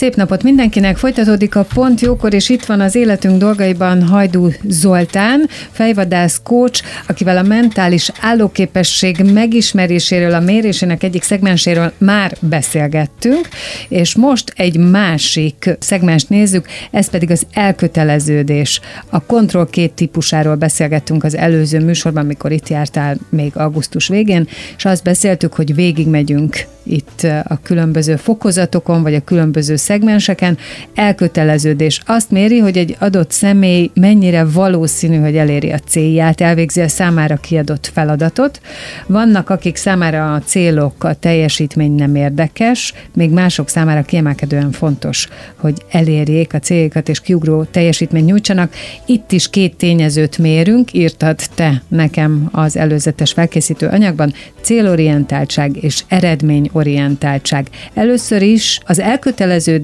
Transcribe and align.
Szép 0.00 0.14
napot 0.14 0.42
mindenkinek, 0.42 0.96
folytatódik 0.96 1.56
a 1.56 1.66
Pont 1.74 2.00
Jókor, 2.00 2.34
és 2.34 2.48
itt 2.48 2.64
van 2.64 2.80
az 2.80 2.94
életünk 2.94 3.38
dolgaiban 3.38 4.02
Hajdú 4.02 4.48
Zoltán, 4.68 5.48
fejvadász 5.70 6.40
coach, 6.44 6.82
akivel 7.06 7.36
a 7.36 7.42
mentális 7.42 8.10
állóképesség 8.20 9.32
megismeréséről, 9.32 10.34
a 10.34 10.40
mérésének 10.40 11.02
egyik 11.02 11.22
szegmenséről 11.22 11.92
már 11.98 12.36
beszélgettünk, 12.40 13.48
és 13.88 14.14
most 14.14 14.52
egy 14.56 14.76
másik 14.76 15.76
szegmens 15.78 16.24
nézzük, 16.24 16.66
ez 16.90 17.10
pedig 17.10 17.30
az 17.30 17.46
elköteleződés. 17.52 18.80
A 19.10 19.22
kontroll 19.22 19.70
két 19.70 19.92
típusáról 19.92 20.54
beszélgettünk 20.54 21.24
az 21.24 21.36
előző 21.36 21.80
műsorban, 21.80 22.24
amikor 22.24 22.52
itt 22.52 22.68
jártál 22.68 23.16
még 23.28 23.56
augusztus 23.56 24.08
végén, 24.08 24.48
és 24.76 24.84
azt 24.84 25.02
beszéltük, 25.02 25.54
hogy 25.54 25.74
végigmegyünk 25.74 26.66
itt 26.82 27.26
a 27.44 27.58
különböző 27.62 28.16
fokozatokon, 28.16 29.02
vagy 29.02 29.14
a 29.14 29.24
különböző 29.24 29.76
szegmenseken. 29.90 30.58
Elköteleződés 30.94 32.00
azt 32.06 32.30
méri, 32.30 32.58
hogy 32.58 32.76
egy 32.76 32.96
adott 32.98 33.30
személy 33.30 33.90
mennyire 33.94 34.44
valószínű, 34.44 35.16
hogy 35.16 35.36
eléri 35.36 35.70
a 35.70 35.78
célját, 35.78 36.40
elvégzi 36.40 36.80
a 36.80 36.88
számára 36.88 37.36
kiadott 37.36 37.90
feladatot. 37.92 38.60
Vannak, 39.06 39.50
akik 39.50 39.76
számára 39.76 40.34
a 40.34 40.38
célok, 40.40 41.04
a 41.04 41.14
teljesítmény 41.14 41.92
nem 41.92 42.14
érdekes, 42.14 42.94
még 43.14 43.30
mások 43.30 43.68
számára 43.68 44.02
kiemelkedően 44.02 44.70
fontos, 44.70 45.28
hogy 45.56 45.82
elérjék 45.90 46.54
a 46.54 46.58
céljukat 46.58 47.08
és 47.08 47.20
kiugró 47.20 47.64
teljesítményt 47.64 48.26
nyújtsanak. 48.26 48.72
Itt 49.06 49.32
is 49.32 49.50
két 49.50 49.76
tényezőt 49.76 50.38
mérünk, 50.38 50.92
írtad 50.92 51.38
te 51.54 51.82
nekem 51.88 52.48
az 52.52 52.76
előzetes 52.76 53.32
felkészítő 53.32 53.86
anyagban, 53.86 54.32
célorientáltság 54.60 55.76
és 55.84 56.02
eredményorientáltság. 56.08 57.66
Először 57.94 58.42
is 58.42 58.80
az 58.84 59.00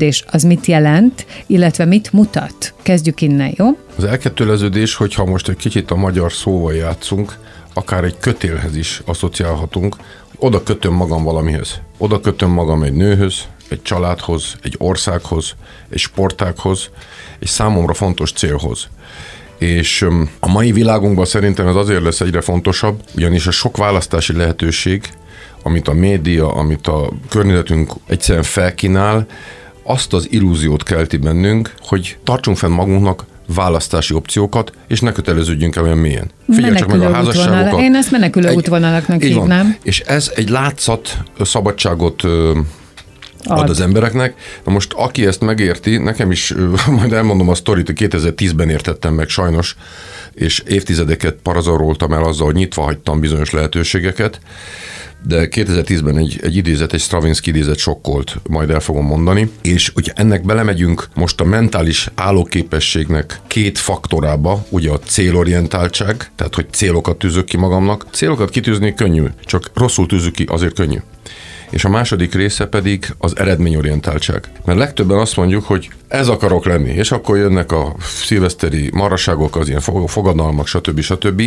elköteleződés 0.03 0.25
az 0.27 0.43
mit 0.43 0.67
jelent, 0.67 1.27
illetve 1.47 1.85
mit 1.85 2.13
mutat? 2.13 2.75
Kezdjük 2.83 3.21
innen, 3.21 3.55
jó? 3.57 3.67
Az 3.97 4.05
elköteleződés, 4.05 4.95
hogyha 4.95 5.25
most 5.25 5.49
egy 5.49 5.57
kicsit 5.57 5.91
a 5.91 5.97
magyar 5.97 6.33
szóval 6.33 6.75
játszunk, 6.75 7.39
akár 7.75 8.05
egy 8.05 8.19
kötélhez 8.19 8.77
is 8.77 9.03
asszociálhatunk, 9.05 9.97
oda 10.39 10.63
kötöm 10.63 10.93
magam 10.93 11.25
valamihez. 11.25 11.81
Oda 11.99 12.21
kötöm 12.21 12.51
magam 12.51 12.83
egy 12.83 12.93
nőhöz, 12.93 13.45
egy 13.69 13.83
családhoz, 13.83 14.57
egy 14.63 14.75
országhoz, 14.79 15.55
egy 15.89 15.99
sportághoz, 15.99 16.91
egy 17.39 17.49
számomra 17.49 17.95
fontos 17.95 18.33
célhoz. 18.33 18.89
És 19.59 20.07
a 20.41 20.49
mai 20.49 20.73
világunkban 20.73 21.25
szerintem 21.25 21.67
ez 21.67 21.75
azért 21.75 22.03
lesz 22.03 22.21
egyre 22.21 22.41
fontosabb, 22.41 23.01
ugyanis 23.15 23.47
a 23.47 23.51
sok 23.51 23.77
választási 23.77 24.33
lehetőség, 24.33 25.09
amit 25.63 25.89
a 25.89 25.93
média, 25.93 26.55
amit 26.55 26.87
a 26.87 27.11
környezetünk 27.29 27.93
egyszerűen 28.07 28.45
felkínál, 28.45 29.27
azt 29.87 30.13
az 30.13 30.27
illúziót 30.31 30.83
kelti 30.83 31.17
bennünk, 31.17 31.75
hogy 31.81 32.17
tartsunk 32.25 32.57
fenn 32.57 32.71
magunknak 32.71 33.25
választási 33.55 34.15
opciókat, 34.15 34.73
és 34.87 35.01
ne 35.01 35.13
köteleződjünk 35.13 35.77
el 35.77 35.83
olyan 35.83 35.99
mélyen. 35.99 36.31
Figyelj 36.53 36.75
csak 36.75 36.89
meg 36.89 37.01
a 37.01 37.13
házasságokat. 37.13 37.81
Én 37.81 37.95
ezt 37.95 38.11
menekülő 38.11 38.49
egy, 38.49 38.57
útvonalaknak 38.57 39.23
hívnám. 39.23 39.77
És 39.83 40.01
ez 40.01 40.33
egy 40.35 40.49
látszat 40.49 41.19
szabadságot 41.41 42.23
ad. 42.23 43.59
ad 43.59 43.71
az 43.71 43.81
embereknek. 43.81 44.35
Na 44.65 44.73
most 44.73 44.93
aki 44.93 45.27
ezt 45.27 45.41
megérti, 45.41 45.97
nekem 45.97 46.31
is, 46.31 46.55
majd 46.99 47.13
elmondom 47.13 47.49
a 47.49 47.55
sztorit, 47.55 47.93
2010-ben 47.95 48.69
értettem 48.69 49.15
meg 49.15 49.29
sajnos, 49.29 49.77
és 50.35 50.63
évtizedeket 50.67 51.35
parazaroltam 51.43 52.13
el 52.13 52.25
azzal, 52.25 52.47
hogy 52.47 52.55
nyitva 52.55 52.83
hagytam 52.83 53.21
bizonyos 53.21 53.51
lehetőségeket, 53.51 54.41
de 55.27 55.49
2010-ben 55.51 56.19
egy, 56.19 56.41
egy 56.43 56.57
idézet, 56.57 56.93
egy 56.93 57.01
Stravinsky 57.01 57.51
idézet 57.51 57.79
sokkolt, 57.79 58.37
majd 58.49 58.71
el 58.71 58.81
fogom 58.81 59.07
mondani, 59.07 59.51
és 59.63 59.91
hogyha 59.95 60.13
ennek 60.17 60.45
belemegyünk 60.45 61.09
most 61.15 61.41
a 61.41 61.45
mentális 61.45 62.11
állóképességnek 62.15 63.41
két 63.47 63.79
faktorába, 63.79 64.65
ugye 64.69 64.91
a 64.91 64.99
célorientáltság, 64.99 66.31
tehát 66.35 66.55
hogy 66.55 66.67
célokat 66.71 67.19
tűzök 67.19 67.45
ki 67.45 67.57
magamnak. 67.57 68.07
Célokat 68.11 68.51
kitűzni 68.51 68.95
könnyű, 68.95 69.25
csak 69.45 69.71
rosszul 69.75 70.07
tűzük 70.07 70.35
ki, 70.35 70.45
azért 70.49 70.75
könnyű 70.75 70.99
és 71.71 71.85
a 71.85 71.89
második 71.89 72.35
része 72.35 72.67
pedig 72.67 73.15
az 73.19 73.39
eredményorientáltság. 73.39 74.49
Mert 74.65 74.79
legtöbben 74.79 75.19
azt 75.19 75.37
mondjuk, 75.37 75.65
hogy 75.65 75.91
ez 76.09 76.29
akarok 76.29 76.65
lenni, 76.65 76.91
és 76.91 77.13
akkor 77.13 77.37
jönnek 77.37 77.73
a 77.73 77.95
szilveszteri 78.01 78.91
maraságok, 78.93 79.57
az 79.57 79.69
ilyen 79.69 79.81
fogadalmak, 80.07 80.67
stb. 80.67 81.01
stb. 81.01 81.43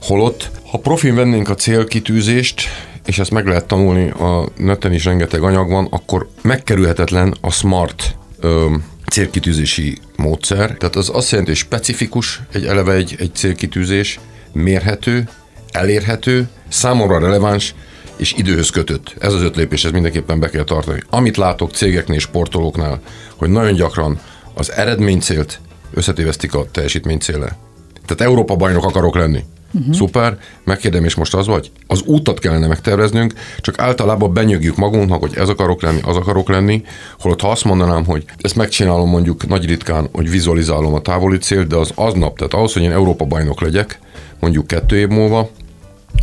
Holott, 0.00 0.50
ha 0.70 0.78
profin 0.78 1.14
vennénk 1.14 1.48
a 1.48 1.54
célkitűzést, 1.54 2.62
és 3.10 3.18
ezt 3.18 3.30
meg 3.30 3.46
lehet 3.46 3.66
tanulni, 3.66 4.10
a 4.10 4.48
neten 4.56 4.92
is 4.92 5.04
rengeteg 5.04 5.42
anyag 5.42 5.70
van, 5.70 5.86
akkor 5.90 6.28
megkerülhetetlen 6.42 7.34
a 7.40 7.50
smart 7.50 8.16
ö, 8.40 8.74
célkitűzési 9.10 9.98
módszer. 10.16 10.76
Tehát 10.76 10.96
az 10.96 11.10
azt 11.12 11.30
jelenti, 11.30 11.50
hogy 11.50 11.60
specifikus, 11.60 12.40
egy 12.52 12.64
eleve 12.66 12.92
egy, 12.92 13.16
egy 13.18 13.34
célkitűzés, 13.34 14.20
mérhető, 14.52 15.28
elérhető, 15.70 16.48
számomra 16.68 17.18
releváns, 17.18 17.74
és 18.16 18.34
időhöz 18.36 18.70
kötött. 18.70 19.14
Ez 19.18 19.32
az 19.32 19.42
öt 19.42 19.56
lépés, 19.56 19.84
ez 19.84 19.90
mindenképpen 19.90 20.40
be 20.40 20.48
kell 20.48 20.64
tartani. 20.64 21.02
Amit 21.10 21.36
látok 21.36 21.72
cégeknél, 21.72 22.18
sportolóknál, 22.18 23.00
hogy 23.36 23.48
nagyon 23.48 23.74
gyakran 23.74 24.20
az 24.54 24.72
eredménycélt 24.72 25.60
összetévesztik 25.94 26.54
a 26.54 26.66
teljesítménycéle. 26.70 27.58
Tehát 28.06 28.20
Európa 28.20 28.56
bajnok 28.56 28.84
akarok 28.84 29.16
lenni. 29.16 29.44
Uh-huh. 29.72 29.94
Szuper, 29.94 30.38
megkérdem, 30.64 31.04
és 31.04 31.14
most 31.14 31.34
az 31.34 31.46
vagy? 31.46 31.70
Az 31.86 32.02
útat 32.02 32.38
kellene 32.38 32.66
megterveznünk, 32.66 33.32
csak 33.60 33.78
általában 33.78 34.32
benyögjük 34.32 34.76
magunknak, 34.76 35.20
hogy 35.20 35.36
ez 35.36 35.48
akarok 35.48 35.82
lenni, 35.82 36.00
az 36.02 36.16
akarok 36.16 36.48
lenni, 36.48 36.82
holott 37.18 37.40
ha 37.40 37.50
azt 37.50 37.64
mondanám, 37.64 38.04
hogy 38.04 38.24
ezt 38.40 38.56
megcsinálom 38.56 39.08
mondjuk 39.08 39.46
nagy 39.46 39.66
ritkán, 39.66 40.08
hogy 40.12 40.30
vizualizálom 40.30 40.94
a 40.94 41.00
távoli 41.00 41.38
célt, 41.38 41.66
de 41.66 41.76
az 41.76 41.92
aznap, 41.94 42.36
tehát 42.36 42.54
ahhoz, 42.54 42.72
hogy 42.72 42.82
én 42.82 42.92
Európa 42.92 43.24
bajnok 43.24 43.60
legyek, 43.60 43.98
mondjuk 44.40 44.66
kettő 44.66 44.96
év 44.96 45.08
múlva, 45.08 45.50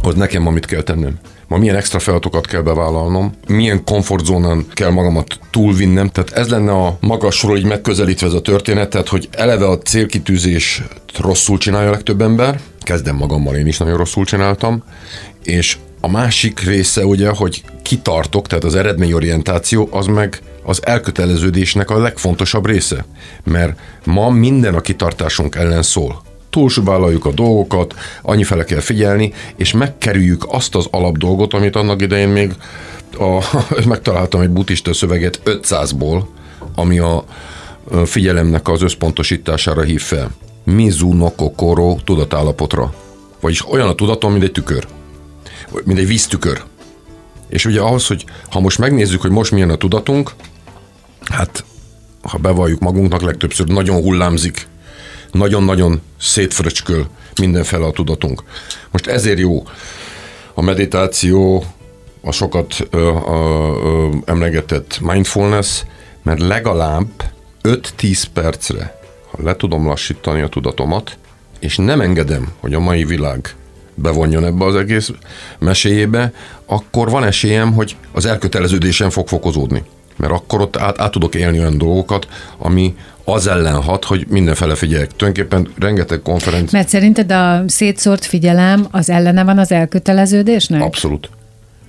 az 0.02 0.16
nekem 0.16 0.48
amit 0.48 0.66
kell 0.66 0.82
tennem 0.82 1.20
ma 1.48 1.58
milyen 1.58 1.76
extra 1.76 2.00
feladatokat 2.00 2.48
kell 2.48 2.62
bevállalnom, 2.62 3.34
milyen 3.48 3.84
komfortzónán 3.84 4.66
kell 4.74 4.90
magamat 4.90 5.40
túlvinnem. 5.52 6.10
Tehát 6.10 6.32
ez 6.32 6.50
lenne 6.50 6.72
a 6.72 6.98
magasról 7.02 7.58
így 7.58 7.66
megközelítve 7.66 8.28
ez 8.28 8.34
a 8.34 8.42
történet, 8.42 8.90
tehát 8.90 9.08
hogy 9.08 9.30
eleve 9.32 9.68
a 9.68 9.78
célkitűzés 9.78 10.84
rosszul 11.20 11.58
csinálja 11.58 11.88
a 11.88 11.92
legtöbb 11.92 12.22
ember, 12.22 12.60
kezdem 12.80 13.16
magammal, 13.16 13.56
én 13.56 13.68
is 13.68 13.78
nagyon 13.78 13.98
rosszul 13.98 14.26
csináltam, 14.26 14.84
és 15.44 15.78
a 16.02 16.10
másik 16.10 16.60
része 16.60 17.06
ugye, 17.06 17.30
hogy 17.30 17.64
kitartok, 17.82 18.48
tehát 18.48 18.64
az 18.64 18.76
eredményorientáció, 18.76 19.88
az 19.92 20.06
meg 20.06 20.42
az 20.64 20.86
elköteleződésnek 20.86 21.90
a 21.90 22.00
legfontosabb 22.00 22.66
része. 22.66 23.06
Mert 23.44 23.80
ma 24.04 24.30
minden 24.30 24.76
a 24.76 24.82
kitartásunk 24.82 25.56
ellen 25.56 25.84
szól 25.84 26.27
túlsúvállaljuk 26.58 27.26
a 27.26 27.32
dolgokat, 27.32 27.96
annyi 28.22 28.44
fele 28.44 28.64
kell 28.64 28.80
figyelni, 28.80 29.34
és 29.56 29.74
megkerüljük 29.74 30.46
azt 30.48 30.76
az 30.76 30.88
alapdolgot, 30.92 31.54
amit 31.54 31.76
annak 31.76 32.02
idején 32.02 32.30
még 32.30 32.54
a, 33.18 33.44
megtaláltam 33.88 34.42
egy 34.42 34.50
buddhista 34.50 34.94
szöveget 34.94 35.42
500-ból, 35.46 36.24
ami 36.76 37.00
a 37.00 37.24
figyelemnek 38.06 38.68
az 38.68 38.82
összpontosítására 38.82 39.82
hív 39.82 40.02
fel. 40.02 40.32
Mizu 40.64 41.14
no 41.14 41.32
kokoro 41.36 41.98
tudatállapotra. 42.04 42.94
Vagyis 43.42 43.70
olyan 43.70 43.88
a 43.88 43.96
tudatom, 43.96 44.32
mint 44.32 44.44
egy 44.44 44.52
tükör. 44.52 44.88
Mint 45.84 46.00
egy 46.00 46.08
víztükör. 46.08 46.64
És 47.48 47.66
ugye 47.66 47.80
ahhoz, 47.80 48.08
hogy 48.08 48.26
ha 48.50 48.60
most 48.60 48.78
megnézzük, 48.78 49.22
hogy 49.22 49.32
most 49.32 49.52
milyen 49.52 49.70
a 49.70 49.76
tudatunk, 49.76 50.32
hát 51.24 51.64
ha 52.22 52.38
bevalljuk 52.38 52.80
magunknak, 52.80 53.22
legtöbbször 53.22 53.68
nagyon 53.68 54.02
hullámzik 54.02 54.68
nagyon-nagyon 55.38 56.02
szétfröcsköl 56.20 57.08
mindenfele 57.40 57.86
a 57.86 57.92
tudatunk. 57.92 58.44
Most 58.92 59.08
ezért 59.08 59.40
jó 59.40 59.64
a 60.54 60.62
meditáció, 60.62 61.66
a 62.22 62.32
sokat 62.32 62.88
ö, 62.90 62.98
ö, 62.98 63.32
ö, 63.84 64.10
emlegetett 64.26 65.00
mindfulness, 65.02 65.84
mert 66.24 66.40
legalább 66.40 67.08
5-10 67.64 68.24
percre, 68.34 69.00
ha 69.32 69.38
le 69.44 69.56
tudom 69.56 69.88
lassítani 69.88 70.42
a 70.42 70.48
tudatomat, 70.48 71.18
és 71.60 71.76
nem 71.76 72.02
engedem, 72.02 72.52
hogy 72.60 72.74
a 72.74 72.80
mai 72.80 73.04
világ 73.04 73.56
bevonjon 73.96 74.46
ebbe 74.46 74.66
az 74.66 74.76
egész 74.76 75.12
meséjébe, 75.60 76.34
akkor 76.66 77.10
van 77.10 77.24
esélyem, 77.24 77.74
hogy 77.74 77.96
az 78.12 78.26
elköteleződésem 78.26 79.10
fog 79.10 79.28
fokozódni. 79.28 79.84
Mert 80.16 80.34
akkor 80.34 80.62
ott 80.62 80.78
át, 80.78 81.00
át 81.00 81.12
tudok 81.12 81.36
élni 81.36 81.60
olyan 81.60 81.78
dolgokat, 81.78 82.28
ami 82.58 82.96
az 83.30 83.48
ellen 83.48 83.82
hat, 83.82 84.06
hogy 84.06 84.26
mindenfele 84.28 84.76
figyeljek. 84.76 85.12
Tulajdonképpen 85.16 85.74
rengeteg 85.80 86.22
konferencia. 86.22 86.78
Mert 86.78 86.90
szerinted 86.90 87.32
a 87.32 87.64
szétszórt 87.68 88.26
figyelem 88.26 88.88
az 88.92 89.10
ellene 89.10 89.44
van 89.44 89.58
az 89.58 89.72
elköteleződésnek? 89.72 90.82
Abszolút. 90.82 91.30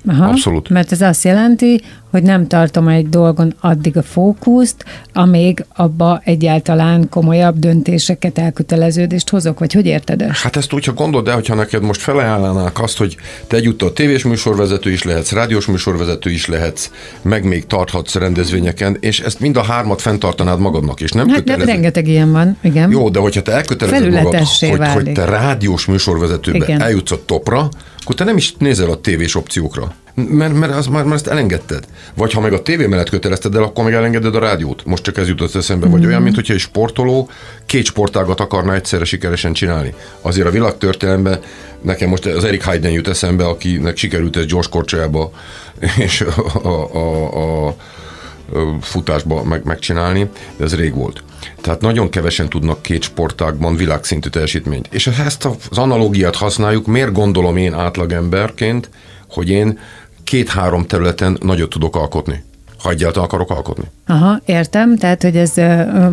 Aha, 0.08 0.26
Abszolút. 0.26 0.68
Mert 0.68 0.92
ez 0.92 1.00
azt 1.00 1.24
jelenti, 1.24 1.80
hogy 2.10 2.22
nem 2.22 2.46
tartom 2.46 2.88
egy 2.88 3.08
dolgon 3.08 3.54
addig 3.60 3.96
a 3.96 4.02
fókuszt, 4.02 4.84
amíg 5.12 5.64
abba 5.76 6.20
egyáltalán 6.24 7.08
komolyabb 7.08 7.58
döntéseket, 7.58 8.38
elköteleződést 8.38 9.30
hozok, 9.30 9.58
vagy 9.58 9.72
hogy 9.72 9.86
érted 9.86 10.22
ezt? 10.22 10.40
Hát 10.40 10.56
ezt 10.56 10.72
úgy, 10.72 10.84
ha 10.84 10.92
gondold 10.92 11.28
el, 11.28 11.34
hogyha 11.34 11.54
neked 11.54 11.82
most 11.82 12.00
felajánlanák 12.00 12.80
azt, 12.82 12.98
hogy 12.98 13.16
te 13.46 13.56
egyúttal 13.56 13.92
tévés 13.92 14.24
műsorvezető 14.24 14.90
is 14.90 15.02
lehetsz, 15.02 15.32
rádiós 15.32 15.66
műsorvezető 15.66 16.30
is 16.30 16.46
lehetsz, 16.46 16.90
meg 17.22 17.44
még 17.44 17.66
tarthatsz 17.66 18.14
rendezvényeken, 18.14 18.96
és 19.00 19.20
ezt 19.20 19.40
mind 19.40 19.56
a 19.56 19.62
hármat 19.62 20.00
fenntartanád 20.00 20.60
magadnak, 20.60 21.00
és 21.00 21.10
nem 21.10 21.28
Hát 21.28 21.36
kötelező. 21.36 21.64
rengeteg 21.64 22.08
ilyen 22.08 22.32
van, 22.32 22.56
igen. 22.62 22.90
Jó, 22.90 23.08
de 23.08 23.18
hogyha 23.18 23.42
te 23.42 23.52
elkötelezed 23.52 24.10
magad, 24.10 24.36
hogy, 24.36 24.88
hogy 24.92 25.12
te 25.12 25.24
rádiós 25.24 25.86
műsorvezetőbe 25.86 26.64
Igen. 26.64 26.82
eljutsz 26.82 27.10
a 27.10 27.24
topra, 27.24 27.68
akkor 28.08 28.20
te 28.20 28.26
nem 28.26 28.36
is 28.36 28.54
nézel 28.58 28.90
a 28.90 29.00
tévés 29.00 29.34
opciókra. 29.34 29.94
Mert, 30.14 30.54
mert, 30.54 30.74
az, 30.74 30.86
már, 30.86 31.02
mert 31.04 31.14
ezt 31.14 31.26
elengedted. 31.26 31.84
Vagy 32.14 32.32
ha 32.32 32.40
meg 32.40 32.52
a 32.52 32.62
tévé 32.62 32.86
mellett 32.86 33.08
kötelezted 33.08 33.54
el, 33.54 33.62
akkor 33.62 33.84
meg 33.84 33.94
elengeded 33.94 34.34
a 34.34 34.38
rádiót. 34.38 34.84
Most 34.84 35.02
csak 35.02 35.16
ez 35.16 35.28
jutott 35.28 35.54
eszembe. 35.54 35.86
Vagy 35.86 36.06
olyan, 36.06 36.22
mint 36.22 36.34
hogyha 36.34 36.52
egy 36.52 36.60
sportoló 36.60 37.30
két 37.66 37.84
sportágat 37.84 38.40
akarna 38.40 38.74
egyszerre 38.74 39.04
sikeresen 39.04 39.52
csinálni. 39.52 39.94
Azért 40.20 40.46
a 40.46 40.50
világtörténelemben 40.50 41.40
nekem 41.82 42.08
most 42.08 42.26
az 42.26 42.44
Erik 42.44 42.64
Hayden 42.64 42.90
jut 42.90 43.08
eszembe, 43.08 43.46
akinek 43.46 43.96
sikerült 43.96 44.36
ez 44.36 44.44
gyors 44.44 44.68
korcsolyába 44.68 45.30
és 46.06 46.20
a, 46.20 46.66
a, 46.68 46.94
a, 46.94 47.66
a 47.66 47.74
futásba 48.80 49.42
meg, 49.42 49.64
megcsinálni, 49.64 50.30
de 50.56 50.64
ez 50.64 50.74
rég 50.74 50.94
volt. 50.94 51.22
Tehát 51.60 51.80
nagyon 51.80 52.08
kevesen 52.08 52.48
tudnak 52.48 52.82
két 52.82 53.02
sportágban 53.02 53.76
világszintű 53.76 54.28
teljesítményt. 54.28 54.88
És 54.90 55.06
ezt 55.06 55.48
az 55.70 55.78
analógiát 55.78 56.36
használjuk, 56.36 56.86
miért 56.86 57.12
gondolom 57.12 57.56
én 57.56 57.74
átlagemberként, 57.74 58.90
hogy 59.28 59.48
én 59.48 59.78
két-három 60.24 60.86
területen 60.86 61.38
nagyot 61.42 61.70
tudok 61.70 61.96
alkotni, 61.96 62.44
ha 62.82 62.90
egyáltalán 62.90 63.28
akarok 63.28 63.50
alkotni. 63.50 63.84
Aha, 64.06 64.40
értem, 64.44 64.96
tehát, 64.96 65.22
hogy 65.22 65.36
ez 65.36 65.52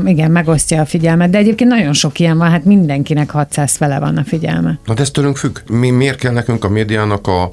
igen, 0.05 0.31
megosztja 0.31 0.81
a 0.81 0.85
figyelmet, 0.85 1.29
de 1.29 1.37
egyébként 1.37 1.69
nagyon 1.69 1.93
sok 1.93 2.19
ilyen 2.19 2.37
van, 2.37 2.49
hát 2.49 2.65
mindenkinek 2.65 3.29
600 3.29 3.75
fele 3.75 3.99
van 3.99 4.17
a 4.17 4.23
figyelme. 4.23 4.79
Na 4.85 4.93
de 4.93 5.01
ez 5.01 5.11
tőlünk 5.11 5.37
függ. 5.37 5.59
Mi, 5.69 5.89
miért 5.89 6.19
kell 6.19 6.31
nekünk 6.31 6.63
a 6.63 6.69
médiának 6.69 7.27
a, 7.27 7.49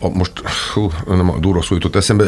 a 0.00 0.08
most 0.08 0.32
hú, 0.74 0.90
nem 1.06 1.30
a 1.30 1.38
durva 1.38 1.62
szó 1.62 1.74
jutott 1.74 1.96
eszembe, 1.96 2.24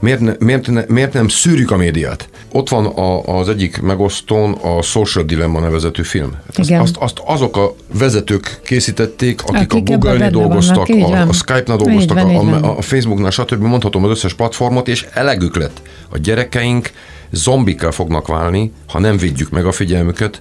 miért, 0.00 0.20
ne, 0.20 0.32
miért, 0.38 0.66
ne, 0.66 0.84
miért 0.88 1.12
nem 1.12 1.28
szűrjük 1.28 1.70
a 1.70 1.76
médiát? 1.76 2.28
Ott 2.52 2.68
van 2.68 2.86
a, 2.86 3.38
az 3.38 3.48
egyik 3.48 3.80
megosztón 3.80 4.52
a 4.52 4.82
Social 4.82 5.24
Dilemma 5.24 5.60
nevezetű 5.60 6.02
film. 6.02 6.32
Hát 6.32 6.58
Azt, 6.58 6.70
azt, 6.70 6.96
azt 6.96 7.18
azok 7.24 7.56
a 7.56 7.74
vezetők 7.98 8.60
készítették, 8.64 9.42
akik, 9.42 9.72
Akik 9.72 9.88
a 9.88 9.92
Google-nél 9.92 10.30
dolgoztak, 10.30 10.86
vannak, 10.86 10.88
így 10.88 11.12
a, 11.12 11.28
a 11.28 11.32
Skype-nál 11.32 11.78
Így 11.78 11.84
dolgoztak, 11.84 12.20
van, 12.20 12.30
így 12.30 12.36
a, 12.36 12.64
a, 12.64 12.78
a 12.78 12.82
Facebooknál, 12.82 13.30
stb. 13.30 13.62
Mondhatom 13.62 14.04
az 14.04 14.10
összes 14.10 14.34
platformot, 14.34 14.88
és 14.88 15.06
elegük 15.12 15.56
lett. 15.56 15.82
A 16.08 16.18
gyerekeink 16.18 16.90
zombikkel 17.30 17.90
fognak 17.90 18.26
válni, 18.26 18.72
ha 18.88 18.98
nem 18.98 19.16
védjük 19.16 19.50
meg 19.50 19.66
a 19.66 19.72
figyelmüket, 19.72 20.40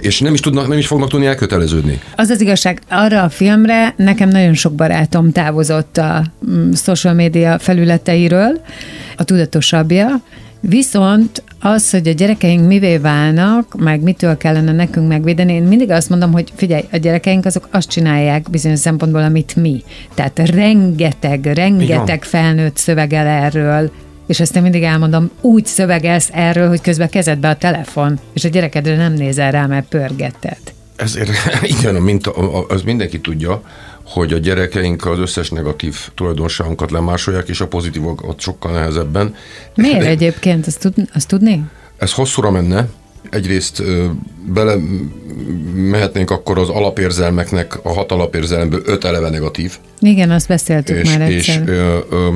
és 0.00 0.20
nem 0.20 0.34
is, 0.34 0.40
tudnak, 0.40 0.68
nem 0.68 0.78
is 0.78 0.86
fognak 0.86 1.08
tudni 1.08 1.26
elköteleződni. 1.26 2.00
Az 2.16 2.30
az 2.30 2.40
igazság, 2.40 2.80
arra 2.88 3.22
a 3.22 3.28
filmre 3.28 3.94
nekem 3.96 4.28
nagyon 4.28 4.54
sok 4.54 4.74
barátom 4.74 5.32
távozott 5.32 5.96
a 5.96 6.24
mm, 6.50 6.70
social 6.72 7.14
media 7.14 7.58
felületeiről, 7.58 8.60
a 9.16 9.24
tudatosabbja, 9.24 10.22
viszont 10.60 11.42
az, 11.60 11.90
hogy 11.90 12.08
a 12.08 12.12
gyerekeink 12.12 12.66
mivé 12.66 12.96
válnak, 12.96 13.74
meg 13.78 14.02
mitől 14.02 14.36
kellene 14.36 14.72
nekünk 14.72 15.08
megvédeni, 15.08 15.52
én 15.52 15.62
mindig 15.62 15.90
azt 15.90 16.08
mondom, 16.08 16.32
hogy 16.32 16.52
figyelj, 16.54 16.82
a 16.92 16.96
gyerekeink 16.96 17.46
azok 17.46 17.68
azt 17.70 17.88
csinálják 17.88 18.50
bizonyos 18.50 18.78
szempontból, 18.78 19.22
amit 19.22 19.56
mi. 19.56 19.82
Tehát 20.14 20.38
rengeteg, 20.38 21.44
rengeteg 21.44 22.24
felnőtt 22.24 22.76
szövegel 22.76 23.26
erről, 23.26 23.90
és 24.26 24.40
ezt 24.40 24.56
én 24.56 24.62
mindig 24.62 24.82
elmondom, 24.82 25.30
úgy 25.40 25.66
szövegelsz 25.66 26.28
erről, 26.32 26.68
hogy 26.68 26.80
közben 26.80 27.08
kezedbe 27.08 27.48
a 27.48 27.56
telefon, 27.56 28.18
és 28.32 28.44
a 28.44 28.48
gyerekedre 28.48 28.96
nem 28.96 29.12
nézel 29.12 29.50
rá, 29.50 29.66
mert 29.66 29.88
pörgeted. 29.88 30.58
Ezért 30.96 31.30
igen, 31.78 31.94
mint 31.94 32.26
a, 32.26 32.58
a, 32.58 32.66
az 32.68 32.82
mindenki 32.82 33.20
tudja, 33.20 33.62
hogy 34.04 34.32
a 34.32 34.38
gyerekeink 34.38 35.06
az 35.06 35.18
összes 35.18 35.50
negatív 35.50 35.96
tulajdonságunkat 36.14 36.90
lemásolják, 36.90 37.48
és 37.48 37.60
a 37.60 37.66
pozitívokat 37.66 38.40
sokkal 38.40 38.72
nehezebben. 38.72 39.34
Miért 39.74 40.04
egyébként? 40.04 40.66
Azt, 40.66 40.80
tud, 40.80 40.94
azt 41.14 41.28
tudni? 41.28 41.64
Ez 41.98 42.12
hosszúra 42.12 42.50
menne. 42.50 42.88
Egyrészt 43.30 43.82
bele 44.52 44.74
mehetnénk 45.74 46.30
akkor 46.30 46.58
az 46.58 46.68
alapérzelmeknek, 46.68 47.78
a 47.82 47.92
hat 47.92 48.12
alapérzelemből 48.12 48.82
öt 48.84 49.04
eleve 49.04 49.28
negatív. 49.28 49.78
Igen, 50.00 50.30
azt 50.30 50.48
beszéltük 50.48 50.96
És, 50.96 51.16
már 51.16 51.30
és, 51.30 51.48
egyszer. 51.48 51.68
ö, 51.68 51.98
ö, 52.10 52.28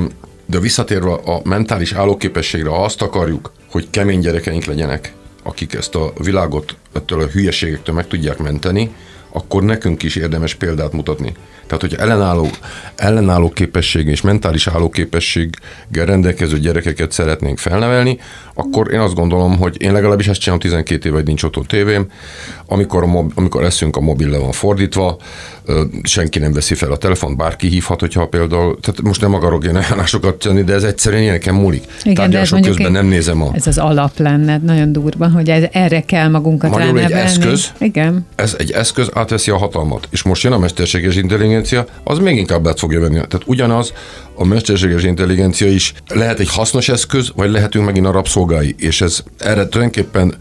de 0.51 0.59
visszatérve 0.59 1.11
a 1.11 1.41
mentális 1.43 1.93
állóképességre, 1.93 2.83
azt 2.83 3.01
akarjuk, 3.01 3.51
hogy 3.69 3.89
kemény 3.89 4.19
gyerekeink 4.19 4.65
legyenek, 4.65 5.13
akik 5.43 5.73
ezt 5.73 5.95
a 5.95 6.13
világot 6.23 6.75
ettől 6.93 7.21
a 7.21 7.27
hülyeségektől 7.27 7.95
meg 7.95 8.07
tudják 8.07 8.37
menteni, 8.37 8.95
akkor 9.29 9.63
nekünk 9.63 10.03
is 10.03 10.15
érdemes 10.15 10.55
példát 10.55 10.91
mutatni. 10.91 11.33
Tehát, 11.71 11.89
hogy 11.89 11.99
ellenálló, 12.09 12.47
ellenálló 12.95 13.49
képesség 13.49 14.07
és 14.07 14.21
mentális 14.21 14.67
állóképességgel 14.67 16.05
rendelkező 16.05 16.59
gyerekeket 16.59 17.11
szeretnénk 17.11 17.57
felnevelni, 17.57 18.17
akkor 18.53 18.93
én 18.93 18.99
azt 18.99 19.13
gondolom, 19.13 19.57
hogy 19.57 19.81
én 19.81 19.91
legalábbis 19.91 20.27
ezt 20.27 20.39
csinálom 20.39 20.61
12 20.61 21.07
éve, 21.07 21.15
hogy 21.17 21.25
nincs 21.25 21.43
otthon 21.43 21.65
tévém, 21.65 22.05
amikor, 22.65 23.03
a 23.03 23.05
mob, 23.05 23.31
amikor 23.35 23.63
eszünk, 23.63 23.95
a 23.95 23.99
mobil 23.99 24.29
le 24.29 24.37
van 24.37 24.51
fordítva, 24.51 25.17
senki 26.03 26.39
nem 26.39 26.53
veszi 26.53 26.73
fel 26.75 26.91
a 26.91 26.97
telefon, 26.97 27.37
bárki 27.37 27.67
hívhat, 27.67 27.99
hogyha 27.99 28.27
például, 28.27 28.79
tehát 28.79 29.01
most 29.01 29.21
nem 29.21 29.33
akarok 29.33 29.65
én 29.65 29.75
ajánlásokat 29.75 30.35
tenni, 30.35 30.63
de 30.63 30.73
ez 30.73 30.83
egyszerűen 30.83 31.21
ilyen 31.21 31.33
nekem 31.33 31.55
múlik. 31.55 31.83
Tárgyalások 32.13 32.51
mondjuk 32.53 32.75
közben 32.75 32.95
egy- 32.95 33.01
nem 33.01 33.11
nézem 33.11 33.41
a... 33.41 33.49
Ez 33.53 33.67
az 33.67 33.77
alap 33.77 34.19
lenne, 34.19 34.57
nagyon 34.57 34.91
durva, 34.91 35.29
hogy 35.29 35.49
ez, 35.49 35.63
erre 35.71 36.01
kell 36.01 36.27
magunkat 36.27 36.69
Magyarul 36.69 36.99
egy 36.99 37.11
eszköz. 37.11 37.71
Igen. 37.77 38.25
Ez 38.35 38.55
egy 38.57 38.71
eszköz, 38.71 39.09
átveszi 39.13 39.51
a 39.51 39.57
hatalmat. 39.57 40.07
És 40.11 40.23
most 40.23 40.43
jön 40.43 40.53
a 40.53 40.57
mesterséges 40.57 41.15
intelligencia, 41.15 41.59
az 42.03 42.17
még 42.17 42.37
inkább 42.37 42.67
át 42.67 42.79
fogja 42.79 42.99
venni. 42.99 43.13
Tehát 43.13 43.41
ugyanaz, 43.45 43.93
a 44.35 44.45
mesterséges 44.45 45.03
intelligencia 45.03 45.67
is 45.67 45.93
lehet 46.07 46.39
egy 46.39 46.49
hasznos 46.49 46.89
eszköz, 46.89 47.31
vagy 47.35 47.51
lehetünk 47.51 47.85
megint 47.85 48.05
a 48.05 48.11
rabszolgái. 48.11 48.75
És 48.77 49.01
ez 49.01 49.23
erre 49.37 49.67
tulajdonképpen 49.67 50.35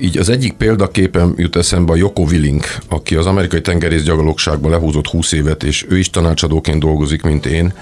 így 0.00 0.18
az 0.18 0.28
egyik 0.28 0.52
példaképem 0.52 1.34
jut 1.36 1.56
eszembe 1.56 1.92
a 1.92 1.96
Joko 1.96 2.22
Willink, 2.22 2.78
aki 2.88 3.14
az 3.14 3.26
amerikai 3.26 3.60
tengerészgyalogságban 3.60 4.70
lehúzott 4.70 5.06
20 5.06 5.32
évet, 5.32 5.62
és 5.62 5.86
ő 5.88 5.98
is 5.98 6.10
tanácsadóként 6.10 6.80
dolgozik, 6.80 7.22
mint 7.22 7.46
én, 7.46 7.72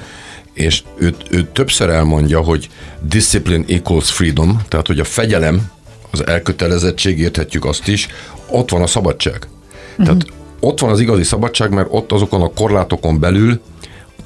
és 0.53 0.83
ő, 0.99 1.15
ő 1.31 1.49
többször 1.53 1.89
elmondja, 1.89 2.41
hogy 2.41 2.69
discipline 3.01 3.65
equals 3.69 4.11
freedom, 4.11 4.63
tehát 4.69 4.87
hogy 4.87 5.01
a 5.01 5.05
fegyelem, 5.05 5.71
az 6.11 6.27
elkötelezettség, 6.27 7.19
érthetjük 7.19 7.65
azt 7.65 7.89
is, 7.89 8.09
ott 8.49 8.71
van 8.71 8.83
a 8.83 8.87
szabadság. 8.87 9.49
Tehát 9.97 10.27
ott 10.61 10.81
van 10.81 10.91
az 10.91 11.01
igazi 11.01 11.23
szabadság, 11.23 11.71
mert 11.71 11.89
ott 11.91 12.13
azokon 12.13 12.43
a 12.43 12.53
korlátokon 12.55 13.21
belül 13.21 13.61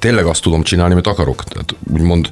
tényleg 0.01 0.27
azt 0.27 0.43
tudom 0.43 0.63
csinálni, 0.63 0.93
amit 0.93 1.07
akarok. 1.07 1.45
Tehát 1.45 1.75
úgymond, 1.93 2.29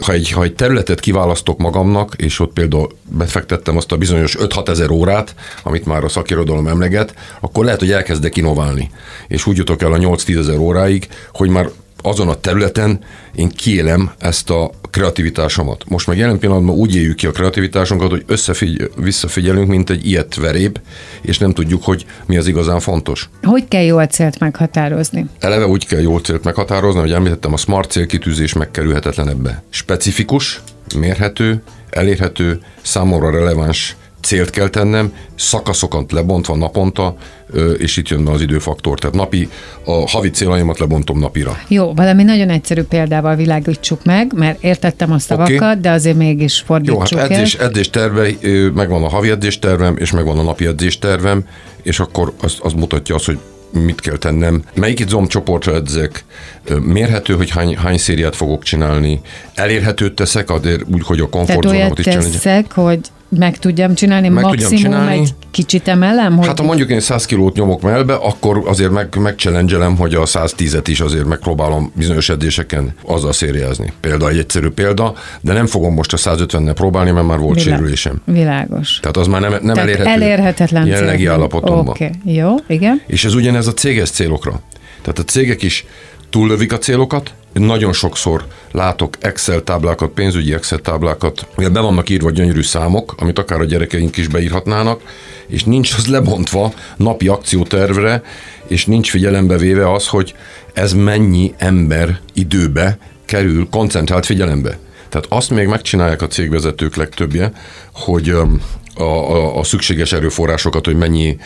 ha 0.00 0.12
egy, 0.12 0.30
ha 0.30 0.42
egy 0.42 0.54
területet 0.54 1.00
kiválasztok 1.00 1.58
magamnak, 1.58 2.14
és 2.16 2.40
ott 2.40 2.52
például 2.52 2.88
befektettem 3.08 3.76
azt 3.76 3.92
a 3.92 3.96
bizonyos 3.96 4.36
5-6 4.38 4.68
ezer 4.68 4.90
órát, 4.90 5.34
amit 5.62 5.86
már 5.86 6.04
a 6.04 6.08
szakirodalom 6.08 6.66
emleget, 6.66 7.14
akkor 7.40 7.64
lehet, 7.64 7.80
hogy 7.80 7.92
elkezdek 7.92 8.36
innoválni. 8.36 8.90
És 9.28 9.46
úgy 9.46 9.56
jutok 9.56 9.82
el 9.82 9.92
a 9.92 9.98
8-10 9.98 10.38
ezer 10.38 10.58
óráig, 10.58 11.08
hogy 11.32 11.48
már 11.48 11.68
azon 12.06 12.28
a 12.28 12.34
területen 12.34 12.98
én 13.34 13.48
kiélem 13.48 14.10
ezt 14.18 14.50
a 14.50 14.70
kreativitásomat. 14.90 15.84
Most 15.88 16.06
meg 16.06 16.18
jelen 16.18 16.38
pillanatban 16.38 16.74
úgy 16.74 16.96
éljük 16.96 17.16
ki 17.16 17.26
a 17.26 17.30
kreativitásunkat, 17.30 18.10
hogy 18.10 18.24
összefigy- 18.26 18.90
visszafigyelünk, 18.96 19.68
mint 19.68 19.90
egy 19.90 20.06
ilyet 20.06 20.34
veréb, 20.34 20.78
és 21.22 21.38
nem 21.38 21.52
tudjuk, 21.52 21.84
hogy 21.84 22.06
mi 22.26 22.36
az 22.36 22.46
igazán 22.46 22.80
fontos. 22.80 23.28
Hogy 23.42 23.68
kell 23.68 23.82
jó 23.82 24.02
célt 24.04 24.38
meghatározni? 24.38 25.26
Eleve 25.38 25.66
úgy 25.66 25.86
kell 25.86 26.00
jól 26.00 26.20
célt 26.20 26.44
meghatározni, 26.44 27.00
hogy 27.00 27.12
említettem, 27.12 27.52
a 27.52 27.56
smart 27.56 27.90
célkitűzés 27.90 28.52
megkerülhetetlen 28.52 29.28
ebbe. 29.28 29.62
Specifikus, 29.70 30.62
mérhető, 30.98 31.62
elérhető, 31.90 32.60
számomra 32.82 33.30
releváns 33.30 33.96
célt 34.24 34.50
kell 34.50 34.68
tennem, 34.68 35.12
szakaszokat 35.34 36.12
lebontva 36.12 36.56
naponta, 36.56 37.16
és 37.78 37.96
itt 37.96 38.08
jön 38.08 38.26
az 38.26 38.40
időfaktor. 38.40 38.98
Tehát 38.98 39.16
napi, 39.16 39.48
a 39.84 40.10
havi 40.10 40.30
célaimat 40.30 40.78
lebontom 40.78 41.18
napira. 41.18 41.58
Jó, 41.68 41.94
valami 41.94 42.22
nagyon 42.22 42.50
egyszerű 42.50 42.82
példával 42.82 43.36
világítsuk 43.36 44.04
meg, 44.04 44.32
mert 44.34 44.62
értettem 44.62 45.12
a 45.12 45.18
szavakat, 45.18 45.72
Oké. 45.72 45.80
de 45.80 45.90
azért 45.90 46.16
mégis 46.16 46.64
Jó, 46.68 46.74
hát 46.74 46.84
fordítsuk 46.84 47.18
el. 47.18 47.28
edzés, 47.28 47.54
edzés 47.54 47.90
terve, 47.90 48.28
megvan 48.74 49.04
a 49.04 49.08
havi 49.08 49.30
edzés 49.30 49.58
tervem, 49.58 49.96
és 49.96 50.10
megvan 50.10 50.38
a 50.38 50.42
napi 50.42 50.66
edzés 50.66 50.98
tervem, 50.98 51.46
és 51.82 52.00
akkor 52.00 52.32
az, 52.40 52.56
az 52.60 52.72
mutatja 52.72 53.14
azt, 53.14 53.24
hogy 53.24 53.38
mit 53.84 54.00
kell 54.00 54.16
tennem, 54.16 54.62
melyik 54.74 55.00
izomcsoportra 55.00 55.74
edzek, 55.74 56.24
mérhető, 56.82 57.34
hogy 57.34 57.50
hány, 57.50 57.76
hány 57.76 57.98
szériát 57.98 58.36
fogok 58.36 58.62
csinálni, 58.62 59.20
elérhetőt 59.54 60.14
teszek, 60.14 60.50
azért 60.50 60.82
úgy, 60.92 61.02
hogy 61.04 61.20
a 61.20 61.28
komfortzónámat 61.28 61.98
is 61.98 62.04
csinálni. 62.04 62.30
teszek, 62.30 62.72
hogy 62.72 63.00
meg 63.38 63.58
tudjam 63.58 63.94
csinálni, 63.94 64.28
meg 64.28 64.44
maximum 64.44 64.70
tudjam 64.70 64.92
csinálni. 64.92 65.18
egy 65.20 65.34
kicsit 65.50 65.88
emelem? 65.88 66.36
Hogy... 66.36 66.46
Hát 66.46 66.58
ha 66.58 66.64
mondjuk 66.64 66.90
én 66.90 67.00
100 67.00 67.26
kilót 67.26 67.56
nyomok 67.56 67.82
melbe, 67.82 68.14
akkor 68.14 68.62
azért 68.66 68.90
meg, 68.90 69.16
megchallengelem, 69.18 69.96
hogy 69.96 70.14
a 70.14 70.24
110-et 70.24 70.84
is 70.86 71.00
azért 71.00 71.24
megpróbálom 71.24 71.92
bizonyos 71.94 72.28
edzéseken 72.28 72.94
azzal 73.06 73.32
szériázni. 73.32 73.92
Példa, 74.00 74.28
egy 74.28 74.38
egyszerű 74.38 74.68
példa, 74.68 75.14
de 75.40 75.52
nem 75.52 75.66
fogom 75.66 75.94
most 75.94 76.12
a 76.12 76.16
150-nel 76.16 76.72
próbálni, 76.74 77.10
mert 77.10 77.26
már 77.26 77.38
volt 77.38 77.62
Vilá- 77.62 77.76
sérülésem. 77.78 78.22
Világos. 78.24 78.98
Tehát 79.00 79.16
az 79.16 79.26
már 79.26 79.40
nem, 79.40 79.50
nem 79.50 79.60
Tehát 79.62 79.78
elérhető. 79.78 80.10
Elérhetetlen 80.10 80.86
Jelenlegi 80.86 81.22
cél. 81.22 81.30
állapotomban. 81.32 81.88
Oké, 81.88 82.04
okay. 82.04 82.34
jó, 82.34 82.54
igen. 82.66 83.02
És 83.06 83.24
ez 83.24 83.34
ugyanez 83.34 83.66
a 83.66 83.72
céges 83.72 84.10
célokra. 84.10 84.60
Tehát 85.00 85.18
a 85.18 85.22
cégek 85.24 85.62
is 85.62 85.84
túllövik 86.30 86.72
a 86.72 86.78
célokat, 86.78 87.34
nagyon 87.62 87.92
sokszor 87.92 88.44
látok 88.70 89.16
Excel 89.20 89.62
táblákat, 89.62 90.10
pénzügyi 90.10 90.54
Excel 90.54 90.78
táblákat, 90.78 91.46
ugye 91.56 91.68
be 91.68 91.80
vannak 91.80 92.08
írva 92.08 92.30
gyönyörű 92.30 92.62
számok, 92.62 93.14
amit 93.18 93.38
akár 93.38 93.60
a 93.60 93.64
gyerekeink 93.64 94.16
is 94.16 94.28
beírhatnának, 94.28 95.00
és 95.46 95.64
nincs 95.64 95.94
az 95.94 96.06
lebontva 96.06 96.72
napi 96.96 97.28
akciótervre, 97.28 98.22
és 98.66 98.86
nincs 98.86 99.10
figyelembe 99.10 99.56
véve 99.56 99.92
az, 99.92 100.08
hogy 100.08 100.34
ez 100.72 100.92
mennyi 100.92 101.54
ember 101.56 102.20
időbe 102.32 102.98
kerül 103.24 103.68
koncentrált 103.70 104.26
figyelembe. 104.26 104.78
Tehát 105.08 105.26
azt 105.28 105.50
még 105.50 105.66
megcsinálják 105.66 106.22
a 106.22 106.26
cégvezetők 106.26 106.96
legtöbbje, 106.96 107.52
hogy 107.92 108.36
a, 108.94 109.02
a, 109.02 109.58
a 109.58 109.64
szükséges 109.64 110.12
erőforrásokat, 110.12 110.84
hogy 110.84 110.96
mennyi 110.96 111.36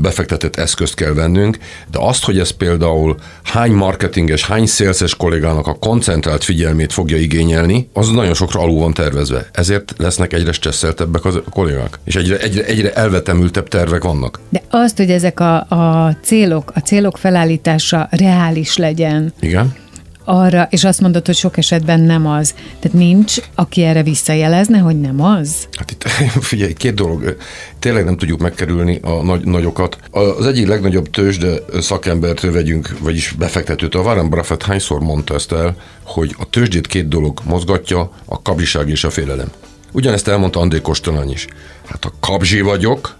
befektetett 0.00 0.56
eszközt 0.56 0.94
kell 0.94 1.12
vennünk, 1.12 1.58
de 1.90 1.98
azt, 2.00 2.24
hogy 2.24 2.38
ez 2.38 2.50
például 2.50 3.16
hány 3.42 3.72
marketinges, 3.72 4.46
hány 4.46 4.66
szélszes 4.66 5.16
kollégának 5.16 5.66
a 5.66 5.74
koncentrált 5.74 6.44
figyelmét 6.44 6.92
fogja 6.92 7.16
igényelni, 7.16 7.88
az 7.92 8.08
nagyon 8.08 8.34
sokra 8.34 8.60
alul 8.60 8.78
van 8.78 8.94
tervezve. 8.94 9.48
Ezért 9.52 9.94
lesznek 9.96 10.32
egyre 10.32 10.52
stresszeltebbek 10.52 11.24
a 11.24 11.42
kollégák, 11.50 11.98
és 12.04 12.16
egyre, 12.16 12.38
egyre, 12.38 12.64
egyre 12.64 12.92
elvetemültebb 12.92 13.68
tervek 13.68 14.02
vannak. 14.02 14.40
De 14.48 14.62
azt, 14.70 14.96
hogy 14.96 15.10
ezek 15.10 15.40
a, 15.40 15.60
a 15.60 16.16
célok, 16.22 16.72
a 16.74 16.80
célok 16.80 17.18
felállítása 17.18 18.08
reális 18.10 18.76
legyen. 18.76 19.32
Igen 19.40 19.88
arra, 20.24 20.68
és 20.70 20.84
azt 20.84 21.00
mondod, 21.00 21.26
hogy 21.26 21.34
sok 21.36 21.56
esetben 21.56 22.00
nem 22.00 22.26
az. 22.26 22.54
Tehát 22.80 22.96
nincs, 22.96 23.36
aki 23.54 23.82
erre 23.82 24.02
visszajelezne, 24.02 24.78
hogy 24.78 25.00
nem 25.00 25.22
az? 25.22 25.68
Hát 25.72 25.90
itt 25.90 26.02
figyelj, 26.50 26.72
két 26.72 26.94
dolog. 26.94 27.36
Tényleg 27.78 28.04
nem 28.04 28.16
tudjuk 28.16 28.40
megkerülni 28.40 28.98
a 29.02 29.22
nagy, 29.22 29.44
nagyokat. 29.44 29.98
Az 30.10 30.46
egyik 30.46 30.66
legnagyobb 30.66 31.10
tőzsde 31.10 31.54
szakembertől 31.80 32.52
vegyünk, 32.52 32.96
vagyis 33.00 33.34
befektetőt. 33.38 33.94
A 33.94 34.00
Warren 34.00 34.30
Buffett 34.30 34.62
hányszor 34.62 35.00
mondta 35.00 35.34
ezt 35.34 35.52
el, 35.52 35.76
hogy 36.04 36.34
a 36.38 36.50
tőzsdét 36.50 36.86
két 36.86 37.08
dolog 37.08 37.40
mozgatja, 37.44 38.10
a 38.24 38.42
kabiság 38.42 38.88
és 38.88 39.04
a 39.04 39.10
félelem. 39.10 39.50
Ugyanezt 39.92 40.28
elmondta 40.28 40.60
André 40.60 40.80
Kostolany 40.80 41.30
is. 41.30 41.46
Hát 41.86 42.04
a 42.04 42.12
kabzsi 42.20 42.60
vagyok, 42.60 43.16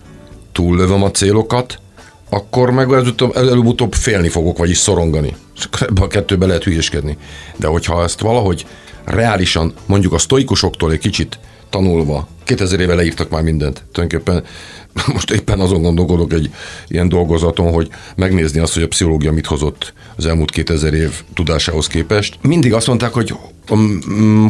túllövöm 0.52 1.02
a 1.02 1.11
célokat, 1.11 1.78
akkor 2.31 2.71
meg 2.71 2.93
előbb-utóbb 3.35 3.95
félni 3.95 4.29
fogok, 4.29 4.59
vagyis 4.59 4.79
szorongani. 4.79 5.37
Ebbe 5.81 6.03
a 6.03 6.07
kettőbe 6.07 6.47
lehet 6.47 6.65
hülyeskedni. 6.65 7.17
De 7.57 7.67
hogyha 7.67 8.03
ezt 8.03 8.21
valahogy 8.21 8.67
reálisan, 9.05 9.75
mondjuk 9.87 10.13
a 10.13 10.19
sztoikusoktól 10.19 10.93
egy 10.93 10.99
kicsit 10.99 11.39
tanulva, 11.71 12.29
2000 12.45 12.81
éve 12.81 12.95
leírtak 12.95 13.31
már 13.31 13.43
mindent. 13.43 13.85
Tulajdonképpen 13.93 14.45
most 15.15 15.31
éppen 15.31 15.61
azon 15.61 15.83
gondolkodok 15.83 16.33
egy 16.33 16.51
ilyen 16.89 17.09
dolgozaton, 17.09 17.73
hogy 17.73 17.89
megnézni 18.17 18.61
azt, 18.61 18.75
hogy 18.75 18.83
a 18.83 18.89
pszichológia 18.89 19.33
mit 19.33 19.47
hozott 19.47 19.93
az 20.17 20.27
elmúlt 20.27 20.51
2000 20.51 20.95
év 20.95 21.23
tudásához 21.35 21.87
képest. 21.87 22.39
Mindig 22.43 22.73
azt 22.73 22.87
mondták, 22.87 23.13
hogy 23.13 23.35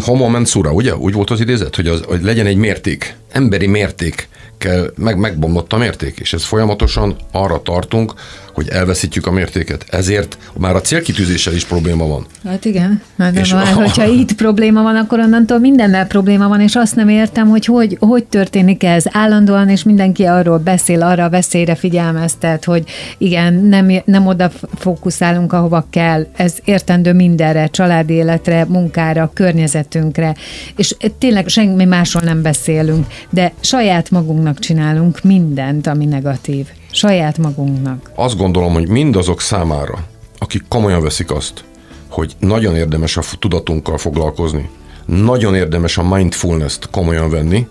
homo 0.01 0.29
mensura, 0.29 0.73
ugye? 0.73 0.97
Úgy 0.97 1.13
volt 1.13 1.31
az 1.31 1.41
idézet, 1.41 1.77
hogy, 1.77 1.87
az, 1.87 2.01
hogy 2.07 2.23
legyen 2.23 2.47
egy 2.47 2.57
mérték, 2.57 3.17
emberi 3.33 3.67
mérték 3.67 4.29
kell, 4.59 4.93
meg, 4.97 5.19
megbomlott 5.19 5.73
a 5.73 5.77
mérték, 5.77 6.19
és 6.19 6.33
ez 6.33 6.45
folyamatosan 6.45 7.17
arra 7.33 7.63
tartunk, 7.63 8.13
hogy 8.53 8.69
elveszítjük 8.69 9.27
a 9.27 9.31
mértéket. 9.31 9.85
Ezért 9.91 10.39
már 10.59 10.75
a 10.75 10.81
célkitűzéssel 10.81 11.55
is 11.55 11.65
probléma 11.65 12.07
van. 12.07 12.27
Hát 12.45 12.65
igen, 12.65 13.03
hát 13.19 13.37
és 13.37 13.53
már, 13.53 13.73
a... 13.73 13.75
hogyha 13.75 14.05
itt 14.05 14.33
probléma 14.33 14.83
van, 14.83 14.97
akkor 14.97 15.19
onnantól 15.19 15.59
mindennel 15.59 16.07
probléma 16.07 16.49
van, 16.49 16.61
és 16.61 16.77
azt 16.77 16.97
nem 16.97 17.09
értem, 17.09 17.49
hogy 17.49 17.65
hogy, 17.65 17.97
hogy 18.01 18.25
történik 18.25 18.83
ez 18.83 19.05
állandóan, 19.11 19.69
és 19.69 19.83
mindenki 19.83 20.25
arról 20.25 20.59
beszél, 20.59 21.03
arra 21.03 21.25
a 21.25 21.31
veszélyre 21.31 21.75
figyelmeztet, 21.75 22.65
hogy 22.65 22.85
igen, 23.19 23.55
nem, 23.55 23.93
nem 24.05 24.27
oda 24.27 24.51
fókuszálunk, 24.79 25.53
ahova 25.53 25.87
kell. 25.91 26.27
Ez 26.37 26.55
értendő 26.65 27.13
mindenre, 27.13 27.67
családi 27.67 28.13
életre, 28.13 28.65
munkára, 28.65 29.10
környezetünkre, 29.35 30.35
és 30.77 30.97
tényleg 31.19 31.49
semmi 31.49 31.85
másról 31.85 32.23
nem 32.23 32.43
beszélünk, 32.43 33.07
de 33.31 33.53
saját 33.61 34.11
magunknak 34.11 34.59
csinálunk 34.59 35.23
mindent, 35.23 35.87
ami 35.87 36.05
negatív 36.05 36.67
saját 36.93 37.39
magunknak. 37.39 38.11
Azt 38.15 38.37
gondolom, 38.37 38.73
hogy 38.73 38.89
mindazok 38.89 39.41
számára, 39.41 39.99
akik 40.39 40.63
komolyan 40.69 41.03
veszik 41.03 41.31
azt, 41.31 41.65
hogy 42.09 42.35
nagyon 42.39 42.77
érdemes 42.77 43.17
a 43.17 43.23
tudatunkkal 43.39 43.99
foglalkozni, 43.99 44.71
nagyon 45.07 45.55
érdemes 45.55 45.99
a 45.99 46.15
mindfulness-t 46.15 46.91
komolyan 46.91 47.31
venni, 47.31 47.67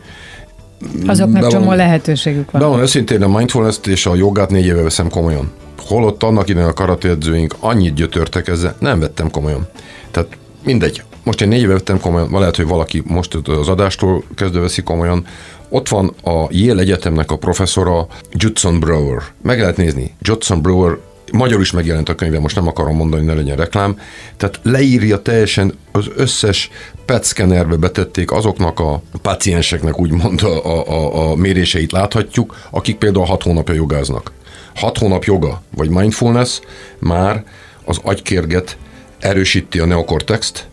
Azoknak 1.05 1.41
Be 1.41 1.47
csomó 1.47 1.73
lehetőségük 1.73 2.51
van. 2.51 2.61
De 2.61 2.67
van 2.67 2.79
őszintén 2.79 3.23
a 3.23 3.27
mindfulness-t 3.27 3.87
és 3.87 4.05
a 4.05 4.15
jogát 4.15 4.49
négy 4.49 4.65
éve 4.65 4.81
veszem 4.81 5.09
komolyan. 5.09 5.51
Holott 5.77 6.23
annak 6.23 6.49
idején 6.49 6.69
a 6.69 6.73
karatéedzőink 6.73 7.55
annyit 7.59 7.93
gyötörtek 7.93 8.47
ezzel, 8.47 8.75
nem 8.79 8.99
vettem 8.99 9.31
komolyan. 9.31 9.67
Tehát 10.11 10.37
mindegy, 10.65 11.03
most 11.23 11.41
én 11.41 11.47
négy 11.47 11.61
éve 11.61 11.73
vettem 11.73 11.99
komolyan, 11.99 12.39
lehet, 12.39 12.55
hogy 12.55 12.67
valaki 12.67 13.03
most 13.05 13.35
az 13.35 13.67
adástól 13.67 14.23
kezdve 14.35 14.59
veszi 14.59 14.81
komolyan, 14.81 15.25
ott 15.69 15.87
van 15.87 16.13
a 16.23 16.47
Yale 16.49 16.81
Egyetemnek 16.81 17.31
a 17.31 17.37
professzora 17.37 18.07
Judson 18.31 18.79
Brewer. 18.79 19.21
Meg 19.41 19.59
lehet 19.59 19.77
nézni. 19.77 20.15
Judson 20.21 20.61
Brewer 20.61 20.97
Magyarul 21.31 21.61
is 21.61 21.71
megjelent 21.71 22.09
a 22.09 22.15
könyve, 22.15 22.39
most 22.39 22.55
nem 22.55 22.67
akarom 22.67 22.95
mondani, 22.95 23.25
ne 23.25 23.33
legyen 23.33 23.57
reklám. 23.57 23.99
Tehát 24.37 24.59
leírja 24.63 25.21
teljesen 25.21 25.73
az 25.91 26.05
összes 26.15 26.69
PET 27.05 27.23
szkennerbe 27.23 27.75
betették 27.75 28.31
azoknak 28.31 28.79
a 28.79 29.01
pacienseknek 29.21 29.99
úgymond 29.99 30.41
a, 30.43 30.65
a, 30.65 31.31
a 31.31 31.35
méréseit 31.35 31.91
láthatjuk, 31.91 32.55
akik 32.69 32.97
például 32.97 33.25
hat 33.25 33.43
hónapja 33.43 33.73
jogáznak. 33.73 34.31
Hat 34.75 34.97
hónap 34.97 35.23
joga, 35.23 35.61
vagy 35.75 35.89
mindfulness 35.89 36.59
már 36.99 37.43
az 37.85 37.99
agykérget 38.03 38.77
erősíti 39.19 39.79
a 39.79 39.85
neokortext, 39.85 40.67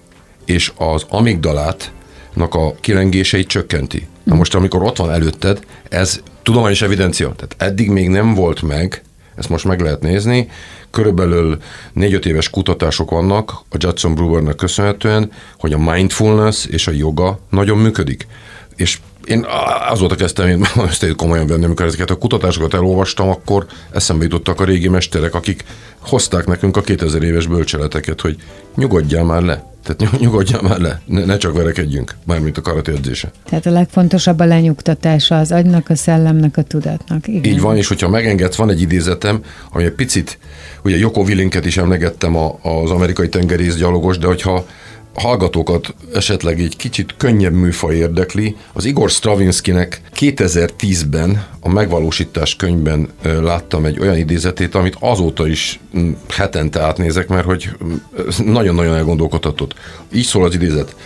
és 0.46 0.72
az 0.76 1.04
amigdalát 1.08 1.92
a 2.50 2.74
kilengéseit 2.80 3.48
csökkenti. 3.48 4.06
Na 4.22 4.34
most, 4.34 4.54
amikor 4.54 4.82
ott 4.82 4.96
van 4.96 5.10
előtted, 5.10 5.60
ez 5.88 6.20
tudományos 6.42 6.82
evidencia. 6.82 7.32
Tehát 7.36 7.54
eddig 7.58 7.90
még 7.90 8.08
nem 8.08 8.34
volt 8.34 8.62
meg, 8.62 9.02
ezt 9.36 9.48
most 9.48 9.64
meg 9.64 9.80
lehet 9.80 10.00
nézni, 10.00 10.48
körülbelül 10.90 11.58
4-5 11.96 12.24
éves 12.24 12.50
kutatások 12.50 13.10
vannak 13.10 13.50
a 13.50 13.76
Judson 13.78 14.14
Brewernek 14.14 14.54
köszönhetően, 14.54 15.32
hogy 15.58 15.72
a 15.72 15.78
mindfulness 15.78 16.64
és 16.64 16.86
a 16.86 16.90
joga 16.90 17.38
nagyon 17.50 17.78
működik. 17.78 18.26
És 18.76 18.98
én 19.26 19.46
azóta 19.90 20.14
kezdtem 20.14 20.48
én 20.48 20.66
ezt 20.88 21.14
komolyan 21.16 21.46
venni, 21.46 21.64
amikor 21.64 21.86
ezeket 21.86 22.10
a 22.10 22.14
kutatásokat 22.14 22.74
elolvastam, 22.74 23.28
akkor 23.28 23.66
eszembe 23.90 24.24
jutottak 24.24 24.60
a 24.60 24.64
régi 24.64 24.88
mesterek, 24.88 25.34
akik 25.34 25.64
hozták 25.98 26.46
nekünk 26.46 26.76
a 26.76 26.80
2000 26.80 27.22
éves 27.22 27.46
bölcseleteket, 27.46 28.20
hogy 28.20 28.36
nyugodjál 28.74 29.24
már 29.24 29.42
le. 29.42 29.74
Tehát 29.82 30.18
nyugodjál 30.20 30.62
már 30.62 30.78
le, 30.78 31.00
ne, 31.04 31.24
ne 31.24 31.36
csak 31.36 31.56
verekedjünk, 31.56 32.14
mármint 32.24 32.58
a 32.58 32.60
karate 32.60 32.92
edzése. 32.92 33.30
Tehát 33.48 33.66
a 33.66 33.70
legfontosabb 33.70 34.38
a 34.38 34.44
lenyugtatása 34.44 35.38
az 35.38 35.52
agynak, 35.52 35.88
a 35.90 35.94
szellemnek, 35.94 36.56
a 36.56 36.62
tudatnak. 36.62 37.28
Igen. 37.28 37.44
Így 37.44 37.60
van, 37.60 37.76
és 37.76 37.88
hogyha 37.88 38.08
megengedsz, 38.08 38.56
van 38.56 38.70
egy 38.70 38.80
idézetem, 38.80 39.40
ami 39.72 39.84
egy 39.84 39.92
picit, 39.92 40.38
ugye 40.84 40.96
Joko 40.96 41.20
Willinket 41.20 41.66
is 41.66 41.76
emlegettem 41.76 42.36
a, 42.36 42.58
az 42.62 42.90
amerikai 42.90 43.28
tengerészgyalogos, 43.28 44.18
de 44.18 44.26
hogyha 44.26 44.66
hallgatókat 45.16 45.94
esetleg 46.14 46.60
egy 46.60 46.76
kicsit 46.76 47.14
könnyebb 47.16 47.52
műfaj 47.52 47.94
érdekli, 47.94 48.56
az 48.72 48.84
Igor 48.84 49.10
Stravinskynek 49.10 50.00
2010-ben 50.14 51.46
a 51.60 51.68
megvalósítás 51.68 52.56
könyvben 52.56 53.08
láttam 53.22 53.84
egy 53.84 53.98
olyan 53.98 54.16
idézetét, 54.16 54.74
amit 54.74 54.96
azóta 55.00 55.46
is 55.46 55.80
hetente 56.28 56.80
átnézek, 56.80 57.28
mert 57.28 57.44
hogy 57.44 57.70
nagyon-nagyon 58.44 58.94
elgondolkodhatott. 58.94 59.74
Így 60.12 60.24
szól 60.24 60.44
az 60.44 60.54
idézet. 60.54 60.96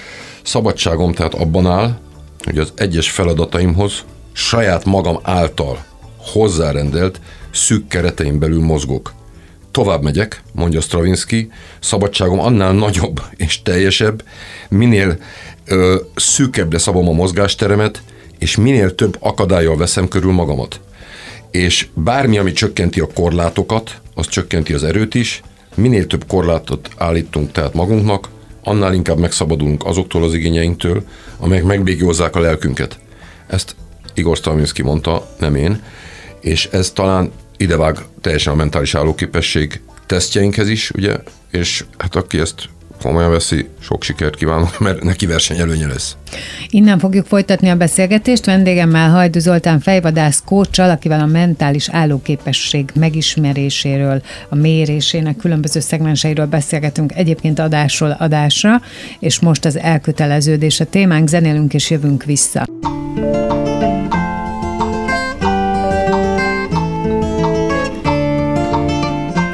Szabadságom 0.42 1.12
tehát 1.12 1.34
abban 1.34 1.66
áll, 1.66 1.98
hogy 2.44 2.58
az 2.58 2.72
egyes 2.76 3.10
feladataimhoz 3.10 4.04
saját 4.32 4.84
magam 4.84 5.18
által 5.22 5.84
hozzárendelt 6.16 7.20
szűk 7.52 7.88
keretein 7.88 8.38
belül 8.38 8.62
mozgok. 8.62 9.12
Tovább 9.70 10.02
megyek, 10.02 10.42
mondja 10.52 10.80
Stravinsky, 10.80 11.50
szabadságom 11.80 12.40
annál 12.40 12.72
nagyobb 12.72 13.22
és 13.36 13.62
teljesebb, 13.62 14.24
minél 14.68 15.18
ö, 15.64 15.96
szűkebbre 16.14 16.78
szabom 16.78 17.08
a 17.08 17.12
mozgásteremet, 17.12 18.02
és 18.38 18.56
minél 18.56 18.94
több 18.94 19.16
akadályjal 19.20 19.76
veszem 19.76 20.08
körül 20.08 20.32
magamat. 20.32 20.80
És 21.50 21.86
bármi, 21.94 22.38
ami 22.38 22.52
csökkenti 22.52 23.00
a 23.00 23.08
korlátokat, 23.14 24.00
az 24.14 24.28
csökkenti 24.28 24.72
az 24.72 24.84
erőt 24.84 25.14
is, 25.14 25.42
minél 25.74 26.06
több 26.06 26.26
korlátot 26.26 26.88
állítunk 26.96 27.52
tehát 27.52 27.74
magunknak, 27.74 28.28
annál 28.62 28.94
inkább 28.94 29.18
megszabadulunk 29.18 29.86
azoktól 29.86 30.22
az 30.24 30.34
igényeinktől, 30.34 31.02
amelyek 31.38 31.64
megbégiózzák 31.64 32.36
a 32.36 32.40
lelkünket. 32.40 32.98
Ezt 33.46 33.74
Igor 34.14 34.36
Stravinsky 34.36 34.82
mondta, 34.82 35.28
nem 35.38 35.54
én, 35.54 35.82
és 36.40 36.66
ez 36.66 36.90
talán 36.90 37.30
idevág 37.60 37.96
teljesen 38.20 38.52
a 38.52 38.56
mentális 38.56 38.94
állóképesség 38.94 39.80
tesztjeinkhez 40.06 40.68
is, 40.68 40.90
ugye, 40.90 41.16
és 41.50 41.84
hát 41.98 42.16
aki 42.16 42.38
ezt 42.38 42.68
komolyan 43.02 43.30
veszi, 43.30 43.68
sok 43.80 44.02
sikert 44.02 44.36
kívánok, 44.36 44.78
mert 44.86 45.02
neki 45.02 45.26
versenyelőnye 45.26 45.86
lesz. 45.86 46.16
Innen 46.68 46.98
fogjuk 46.98 47.26
folytatni 47.26 47.68
a 47.68 47.76
beszélgetést. 47.76 48.44
Vendégemmel 48.44 49.10
Hajdu 49.10 49.38
Zoltán 49.38 49.80
fejvadász 49.80 50.42
kócsal, 50.44 50.90
akivel 50.90 51.20
a 51.20 51.26
mentális 51.26 51.88
állóképesség 51.88 52.90
megismeréséről, 52.94 54.22
a 54.48 54.54
mérésének 54.54 55.36
különböző 55.36 55.80
szegmenseiről 55.80 56.46
beszélgetünk 56.46 57.12
egyébként 57.14 57.58
adásról 57.58 58.10
adásra, 58.10 58.80
és 59.18 59.40
most 59.40 59.64
az 59.64 59.78
elköteleződés 59.78 60.80
a 60.80 60.84
témánk, 60.84 61.28
zenélünk 61.28 61.74
és 61.74 61.90
jövünk 61.90 62.24
vissza. 62.24 62.64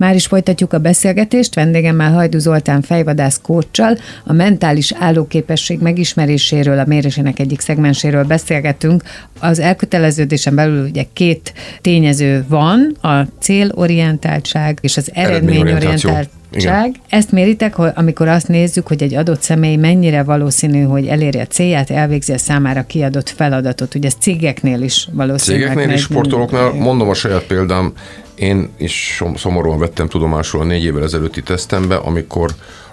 Már 0.00 0.14
is 0.14 0.26
folytatjuk 0.26 0.72
a 0.72 0.78
beszélgetést, 0.78 1.54
vendégemmel 1.54 2.12
Hajdu 2.12 2.38
Zoltán 2.38 2.82
fejvadász 2.82 3.40
kócsal, 3.42 3.96
a 4.24 4.32
mentális 4.32 4.92
állóképesség 4.98 5.80
megismeréséről, 5.80 6.78
a 6.78 6.84
mérésének 6.86 7.38
egyik 7.38 7.60
szegmenséről 7.60 8.24
beszélgetünk. 8.24 9.02
Az 9.40 9.58
elköteleződésen 9.58 10.54
belül 10.54 10.84
ugye 10.84 11.04
két 11.12 11.52
tényező 11.80 12.44
van, 12.48 12.96
a 13.02 13.26
célorientáltság 13.40 14.78
és 14.80 14.96
az 14.96 15.10
eredményorientáltság. 16.50 16.88
Igen. 16.88 17.00
Ezt 17.08 17.32
méritek, 17.32 17.74
hogy 17.74 17.90
amikor 17.94 18.28
azt 18.28 18.48
nézzük, 18.48 18.86
hogy 18.86 19.02
egy 19.02 19.14
adott 19.14 19.42
személy 19.42 19.76
mennyire 19.76 20.22
valószínű, 20.22 20.82
hogy 20.82 21.06
eléri 21.06 21.38
a 21.38 21.46
célját, 21.46 21.90
elvégzi 21.90 22.32
a 22.32 22.38
számára 22.38 22.82
kiadott 22.82 23.28
feladatot. 23.28 23.94
Ugye 23.94 24.06
ez 24.06 24.14
cégeknél 24.18 24.82
is 24.82 25.08
valószínű. 25.12 25.58
Cégeknél 25.58 25.90
is, 25.90 26.00
sportolóknál, 26.00 26.72
mondom 26.72 27.08
a 27.08 27.14
saját 27.14 27.42
példám, 27.42 27.92
én 28.34 28.68
is 28.78 29.22
szomorúan 29.36 29.78
vettem 29.78 30.08
tudomásul 30.08 30.60
a 30.60 30.64
négy 30.64 30.84
évvel 30.84 31.02
ezelőtti 31.02 31.42
tesztembe, 31.42 31.96
amikor 31.96 32.50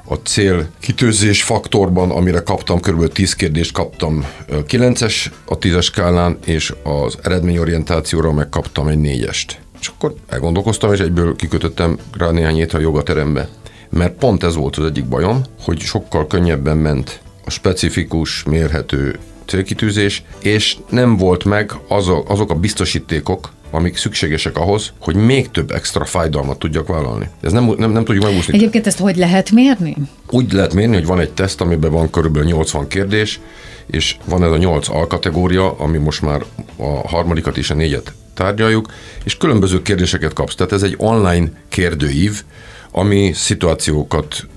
a 0.09 0.15
cél 0.15 0.67
kitőzés 0.79 1.43
faktorban, 1.43 2.11
amire 2.11 2.39
kaptam, 2.39 2.79
kb. 2.79 3.11
10 3.11 3.33
kérdést 3.33 3.71
kaptam 3.71 4.25
9-es 4.49 5.25
a 5.45 5.57
10-es 5.57 5.83
skálán, 5.83 6.37
és 6.45 6.73
az 6.83 7.17
eredményorientációra 7.23 8.31
megkaptam 8.31 8.87
egy 8.87 8.99
4-est. 9.01 9.51
És 9.79 9.87
akkor 9.87 10.13
elgondolkoztam, 10.27 10.93
és 10.93 10.99
egyből 10.99 11.35
kikötöttem 11.35 11.97
rá 12.17 12.31
néhány 12.31 12.67
a 12.73 12.79
jogaterembe. 12.79 13.49
Mert 13.89 14.17
pont 14.17 14.43
ez 14.43 14.55
volt 14.55 14.75
az 14.75 14.85
egyik 14.85 15.05
bajom, 15.05 15.41
hogy 15.61 15.79
sokkal 15.79 16.27
könnyebben 16.27 16.77
ment 16.77 17.21
a 17.45 17.49
specifikus, 17.49 18.43
mérhető 18.43 19.19
célkitűzés, 19.45 20.23
és 20.39 20.77
nem 20.89 21.17
volt 21.17 21.43
meg 21.43 21.71
az 21.87 22.07
a, 22.07 22.23
azok 22.27 22.51
a 22.51 22.55
biztosítékok, 22.55 23.51
amik 23.71 23.97
szükségesek 23.97 24.57
ahhoz, 24.57 24.93
hogy 24.99 25.15
még 25.15 25.51
több 25.51 25.71
extra 25.71 26.05
fájdalmat 26.05 26.59
tudjak 26.59 26.87
vállalni. 26.87 27.29
Ez 27.41 27.51
nem, 27.51 27.73
nem, 27.77 27.91
nem 27.91 28.03
tudjuk 28.03 28.23
megúszni. 28.23 28.53
Egyébként 28.53 28.87
ezt 28.87 28.99
hogy 28.99 29.15
lehet 29.15 29.51
mérni? 29.51 29.95
Úgy 30.29 30.51
lehet 30.51 30.73
mérni, 30.73 30.93
hogy 30.93 31.05
van 31.05 31.19
egy 31.19 31.31
teszt, 31.31 31.61
amiben 31.61 31.91
van 31.91 32.09
körülbelül 32.09 32.47
80 32.47 32.87
kérdés, 32.87 33.39
és 33.85 34.17
van 34.25 34.43
ez 34.43 34.51
a 34.51 34.57
8 34.57 34.89
alkategória, 34.89 35.71
ami 35.77 35.97
most 35.97 36.21
már 36.21 36.43
a 36.75 37.07
harmadikat 37.07 37.57
és 37.57 37.69
a 37.69 37.73
négyet 37.73 38.13
tárgyaljuk, 38.37 38.87
és 39.23 39.37
különböző 39.37 39.81
kérdéseket 39.81 40.33
kapsz. 40.33 40.55
Tehát 40.55 40.71
ez 40.71 40.83
egy 40.83 40.95
online 40.97 41.51
kérdőív, 41.69 42.43
ami 42.91 43.31
szituációkat 43.33 44.47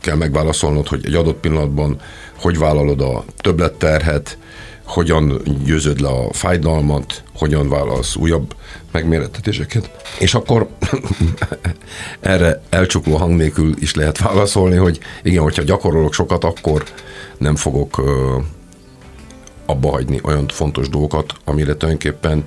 kell 0.00 0.16
megválaszolnod, 0.16 0.88
hogy 0.88 1.00
egy 1.04 1.14
adott 1.14 1.40
pillanatban 1.40 2.00
hogy 2.40 2.58
vállalod 2.58 3.00
a 3.00 3.24
többletterhet, 3.36 4.38
hogyan 4.84 5.42
győzöd 5.64 6.00
le 6.00 6.08
a 6.08 6.32
fájdalmat, 6.32 7.22
hogyan 7.36 7.68
válasz 7.68 8.16
újabb 8.16 8.54
megmérettetéseket. 8.92 9.90
És 10.18 10.34
akkor 10.34 10.68
erre 12.20 12.62
elcsukló 12.68 13.16
hang 13.16 13.36
nélkül 13.36 13.74
is 13.78 13.94
lehet 13.94 14.18
válaszolni, 14.18 14.76
hogy 14.76 14.98
igen, 15.22 15.42
hogyha 15.42 15.62
gyakorolok 15.62 16.14
sokat, 16.14 16.44
akkor 16.44 16.84
nem 17.38 17.56
fogok 17.56 18.02
abba 19.66 19.90
hagyni 19.90 20.20
olyan 20.22 20.48
fontos 20.48 20.88
dolgokat, 20.88 21.32
amire 21.44 21.76
tulajdonképpen 21.76 22.44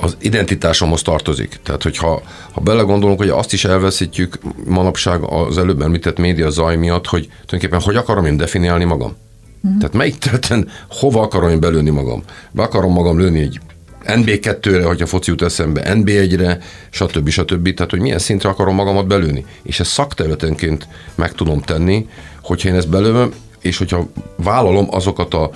az 0.00 0.16
identitásomhoz 0.20 1.02
tartozik. 1.02 1.60
Tehát, 1.62 1.82
hogyha 1.82 2.22
ha 2.52 2.60
belegondolunk, 2.60 3.18
hogy 3.18 3.28
azt 3.28 3.52
is 3.52 3.64
elveszítjük 3.64 4.38
manapság 4.64 5.22
az 5.22 5.58
előbb 5.58 5.82
említett 5.82 6.18
média 6.18 6.50
zaj 6.50 6.76
miatt, 6.76 7.06
hogy 7.06 7.22
tulajdonképpen 7.22 7.80
hogy 7.80 7.96
akarom 7.96 8.24
én 8.24 8.36
definiálni 8.36 8.84
magam. 8.84 9.16
Uh-huh. 9.62 9.78
Tehát 9.78 9.94
melyik 9.94 10.18
területen 10.18 10.68
hova 10.88 11.22
akarom 11.22 11.50
én 11.50 11.60
belőni 11.60 11.90
magam? 11.90 12.22
Be 12.50 12.62
akarom 12.62 12.92
magam 12.92 13.18
lőni 13.18 13.40
egy 13.40 13.60
NB2-re, 14.04 14.84
hogyha 14.84 15.06
foci 15.06 15.30
jut 15.30 15.42
eszembe, 15.42 15.92
NB1-re, 15.94 16.58
stb. 16.90 17.28
stb. 17.28 17.74
Tehát, 17.74 17.90
hogy 17.90 18.00
milyen 18.00 18.18
szintre 18.18 18.48
akarom 18.48 18.74
magamat 18.74 19.06
belőni. 19.06 19.44
És 19.62 19.80
ezt 19.80 19.90
szakterületenként 19.90 20.88
meg 21.14 21.32
tudom 21.32 21.60
tenni, 21.60 22.08
hogyha 22.42 22.68
én 22.68 22.74
ezt 22.74 22.88
belőm, 22.88 23.32
és 23.60 23.78
hogyha 23.78 24.08
vállalom 24.36 24.86
azokat 24.90 25.34
a 25.34 25.50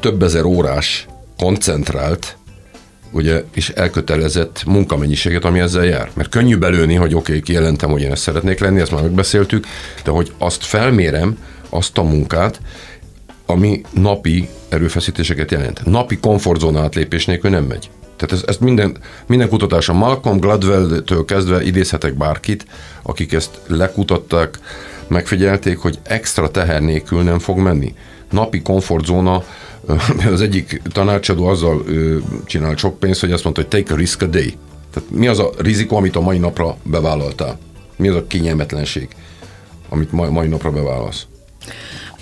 több 0.00 0.22
ezer 0.22 0.44
órás 0.44 1.06
koncentrált, 1.36 2.36
ugye, 3.10 3.44
és 3.54 3.68
elkötelezett 3.68 4.64
munkamennyiséget, 4.66 5.44
ami 5.44 5.60
ezzel 5.60 5.84
jár. 5.84 6.10
Mert 6.14 6.28
könnyű 6.28 6.56
belőni, 6.56 6.94
hogy 6.94 7.14
oké, 7.14 7.30
okay, 7.30 7.42
kijelentem, 7.42 7.90
hogy 7.90 8.02
én 8.02 8.12
ezt 8.12 8.22
szeretnék 8.22 8.58
lenni, 8.58 8.80
ezt 8.80 8.92
már 8.92 9.02
megbeszéltük, 9.02 9.66
de 10.04 10.10
hogy 10.10 10.32
azt 10.38 10.64
felmérem, 10.64 11.38
azt 11.68 11.98
a 11.98 12.02
munkát, 12.02 12.60
ami 13.46 13.80
napi 13.90 14.48
erőfeszítéseket 14.68 15.50
jelent. 15.50 15.84
Napi 15.84 16.16
komfortzóna 16.16 16.80
átlépés 16.80 17.26
nélkül 17.26 17.50
nem 17.50 17.64
megy. 17.64 17.90
Tehát 18.16 18.34
ez, 18.34 18.42
ezt 18.46 18.60
minden, 18.60 18.96
minden 19.26 19.48
kutatása 19.48 19.92
Malcolm 19.92 20.38
Gladwell-től 20.38 21.24
kezdve 21.24 21.62
idézhetek 21.62 22.14
bárkit, 22.14 22.66
akik 23.02 23.32
ezt 23.32 23.60
lekutatták, 23.66 24.58
megfigyelték, 25.06 25.78
hogy 25.78 25.98
extra 26.02 26.50
teher 26.50 26.80
nélkül 26.80 27.22
nem 27.22 27.38
fog 27.38 27.58
menni. 27.58 27.94
Napi 28.30 28.62
komfortzóna, 28.62 29.44
az 30.32 30.40
egyik 30.40 30.82
tanácsadó 30.92 31.46
azzal 31.46 31.84
csinál 32.44 32.76
sok 32.76 32.98
pénzt, 32.98 33.20
hogy 33.20 33.32
azt 33.32 33.44
mondta, 33.44 33.62
hogy 33.62 33.70
take 33.70 33.94
a 33.94 33.96
risk 33.96 34.22
a 34.22 34.26
day. 34.26 34.56
Tehát 34.92 35.10
mi 35.10 35.26
az 35.26 35.38
a 35.38 35.50
rizikó, 35.58 35.96
amit 35.96 36.16
a 36.16 36.20
mai 36.20 36.38
napra 36.38 36.76
bevállaltál? 36.82 37.58
Mi 37.96 38.08
az 38.08 38.14
a 38.14 38.26
kényelmetlenség, 38.26 39.08
amit 39.88 40.12
mai, 40.12 40.30
mai 40.30 40.48
napra 40.48 40.70
bevállalsz? 40.70 41.26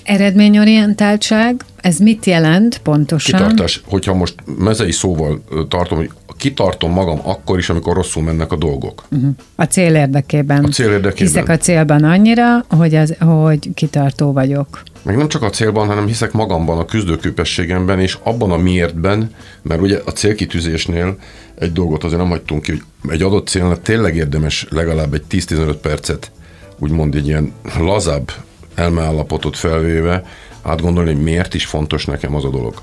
Eredményorientáltság, 0.06 1.64
ez 1.76 1.98
mit 1.98 2.26
jelent 2.26 2.78
pontosan? 2.78 3.40
Kitartás, 3.40 3.82
hogyha 3.84 4.14
most 4.14 4.34
mezei 4.58 4.92
szóval 4.92 5.42
tartom, 5.68 5.98
hogy 5.98 6.10
kitartom 6.36 6.92
magam 6.92 7.20
akkor 7.22 7.58
is, 7.58 7.68
amikor 7.68 7.94
rosszul 7.94 8.22
mennek 8.22 8.52
a 8.52 8.56
dolgok. 8.56 9.04
Uh-huh. 9.10 9.30
A 9.54 9.64
cél 9.64 9.94
érdekében. 9.94 10.64
A 10.64 10.68
cél 10.68 10.90
érdekében. 10.90 11.26
Hiszek 11.26 11.48
a 11.48 11.56
célban 11.56 12.04
annyira, 12.04 12.64
hogy, 12.68 12.94
az, 12.94 13.14
hogy 13.18 13.74
kitartó 13.74 14.32
vagyok. 14.32 14.82
Meg 15.02 15.16
nem 15.16 15.28
csak 15.28 15.42
a 15.42 15.50
célban, 15.50 15.86
hanem 15.86 16.06
hiszek 16.06 16.32
magamban, 16.32 16.78
a 16.78 16.84
küzdőképességemben, 16.84 18.00
és 18.00 18.18
abban 18.22 18.50
a 18.50 18.56
miértben, 18.56 19.30
mert 19.62 19.80
ugye 19.80 20.00
a 20.04 20.10
célkitűzésnél 20.10 21.16
egy 21.58 21.72
dolgot 21.72 22.04
azért 22.04 22.20
nem 22.20 22.30
hagytunk 22.30 22.62
ki, 22.62 22.70
hogy 22.70 22.82
egy 23.12 23.22
adott 23.22 23.48
célnak 23.48 23.82
tényleg 23.82 24.16
érdemes 24.16 24.66
legalább 24.70 25.14
egy 25.14 25.24
10-15 25.30 25.74
percet 25.82 26.30
úgymond 26.78 27.14
egy 27.14 27.26
ilyen 27.26 27.52
lazább 27.78 28.32
elmeállapotot 28.76 29.56
felvéve 29.56 30.24
átgondolni, 30.62 31.12
hogy 31.12 31.22
miért 31.22 31.54
is 31.54 31.66
fontos 31.66 32.04
nekem 32.04 32.34
az 32.34 32.44
a 32.44 32.50
dolog. 32.50 32.74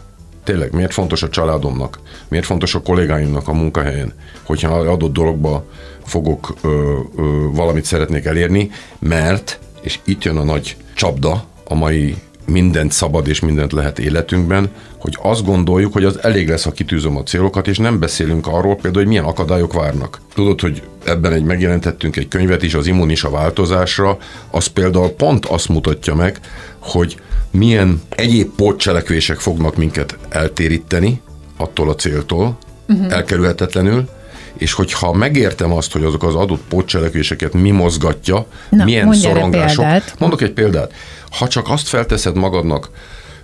Tényleg, 0.43 0.73
miért 0.73 0.93
fontos 0.93 1.23
a 1.23 1.29
családomnak, 1.29 1.99
miért 2.27 2.45
fontos 2.45 2.75
a 2.75 2.81
kollégáimnak 2.81 3.47
a 3.47 3.53
munkahelyen, 3.53 4.13
hogyha 4.43 4.73
adott 4.73 5.13
dologba 5.13 5.65
fogok 6.05 6.53
ö, 6.61 6.99
ö, 7.17 7.47
valamit 7.51 7.85
szeretnék 7.85 8.25
elérni, 8.25 8.71
mert, 8.99 9.59
és 9.81 9.99
itt 10.03 10.23
jön 10.23 10.37
a 10.37 10.43
nagy 10.43 10.77
csapda 10.93 11.43
a 11.63 11.75
mai 11.75 12.15
mindent 12.45 12.91
szabad 12.91 13.27
és 13.27 13.39
mindent 13.39 13.71
lehet 13.71 13.99
életünkben, 13.99 14.69
hogy 14.97 15.17
azt 15.21 15.45
gondoljuk, 15.45 15.93
hogy 15.93 16.03
az 16.03 16.23
elég 16.23 16.49
lesz, 16.49 16.63
ha 16.63 16.71
kitűzöm 16.71 17.17
a 17.17 17.23
célokat, 17.23 17.67
és 17.67 17.77
nem 17.77 17.99
beszélünk 17.99 18.47
arról 18.47 18.75
például, 18.75 18.95
hogy 18.95 19.07
milyen 19.07 19.23
akadályok 19.23 19.73
várnak. 19.73 20.21
Tudod, 20.33 20.61
hogy 20.61 20.83
ebben 21.05 21.33
egy 21.33 21.43
megjelentettünk 21.43 22.15
egy 22.15 22.27
könyvet 22.27 22.63
is, 22.63 22.73
az 22.73 22.87
immunis 22.87 23.23
a 23.23 23.29
változásra, 23.29 24.17
az 24.51 24.67
például 24.67 25.09
pont 25.09 25.45
azt 25.45 25.69
mutatja 25.69 26.15
meg, 26.15 26.39
hogy 26.79 27.17
milyen 27.51 28.01
egyéb 28.09 28.49
pótcselekvések 28.55 29.39
fognak 29.39 29.75
minket 29.75 30.17
eltéríteni 30.29 31.21
attól 31.57 31.89
a 31.89 31.95
céltól, 31.95 32.57
uh-huh. 32.87 33.13
elkerülhetetlenül, 33.13 34.09
és 34.57 34.73
hogyha 34.73 35.13
megértem 35.13 35.71
azt, 35.71 35.91
hogy 35.91 36.03
azok 36.03 36.23
az 36.23 36.35
adott 36.35 36.61
pótcselekvéseket 36.69 37.53
mi 37.53 37.71
mozgatja, 37.71 38.45
Na, 38.69 38.83
milyen 38.83 39.13
szorongások. 39.13 39.85
Mondok 40.19 40.41
egy 40.41 40.51
példát. 40.51 40.93
Ha 41.31 41.47
csak 41.47 41.69
azt 41.69 41.87
felteszed 41.87 42.35
magadnak, 42.35 42.89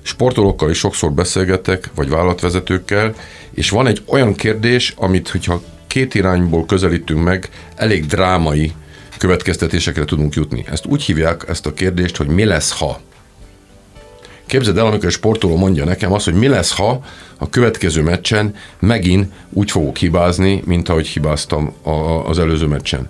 sportolókkal 0.02 0.70
is 0.70 0.78
sokszor 0.78 1.12
beszélgetek, 1.12 1.90
vagy 1.96 2.10
vállalatvezetőkkel, 2.10 3.14
és 3.54 3.70
van 3.70 3.88
egy 3.88 4.02
olyan 4.06 4.34
kérdés, 4.34 4.94
amit, 4.98 5.30
hogyha 5.30 5.62
két 5.88 6.16
irányból 6.16 6.66
közelítünk 6.66 7.24
meg, 7.24 7.50
elég 7.76 8.06
drámai 8.06 8.74
következtetésekre 9.18 10.06
tudunk 10.06 10.34
jutni. 10.34 10.66
Ezt 10.72 10.86
úgy 10.86 11.04
hívják 11.04 11.46
ezt 11.48 11.66
a 11.66 11.74
kérdést, 11.74 12.18
hogy 12.18 12.28
mi 12.28 12.46
lesz, 12.46 12.78
ha. 12.80 13.00
Képzeld 14.50 14.78
el, 14.78 14.86
amikor 14.86 15.06
egy 15.06 15.12
sportoló 15.12 15.56
mondja 15.58 15.86
nekem 15.86 16.14
azt, 16.14 16.26
hogy 16.26 16.34
mi 16.34 16.48
lesz, 16.48 16.72
ha 16.72 17.04
a 17.38 17.50
következő 17.50 18.02
meccsen 18.02 18.56
megint 18.80 19.34
úgy 19.50 19.72
fogok 19.72 19.98
hibázni, 19.98 20.62
mint 20.66 20.90
ahogy 20.90 21.08
hibáztam 21.08 21.74
a, 21.82 21.90
az 22.28 22.40
előző 22.40 22.66
meccsen. 22.66 23.10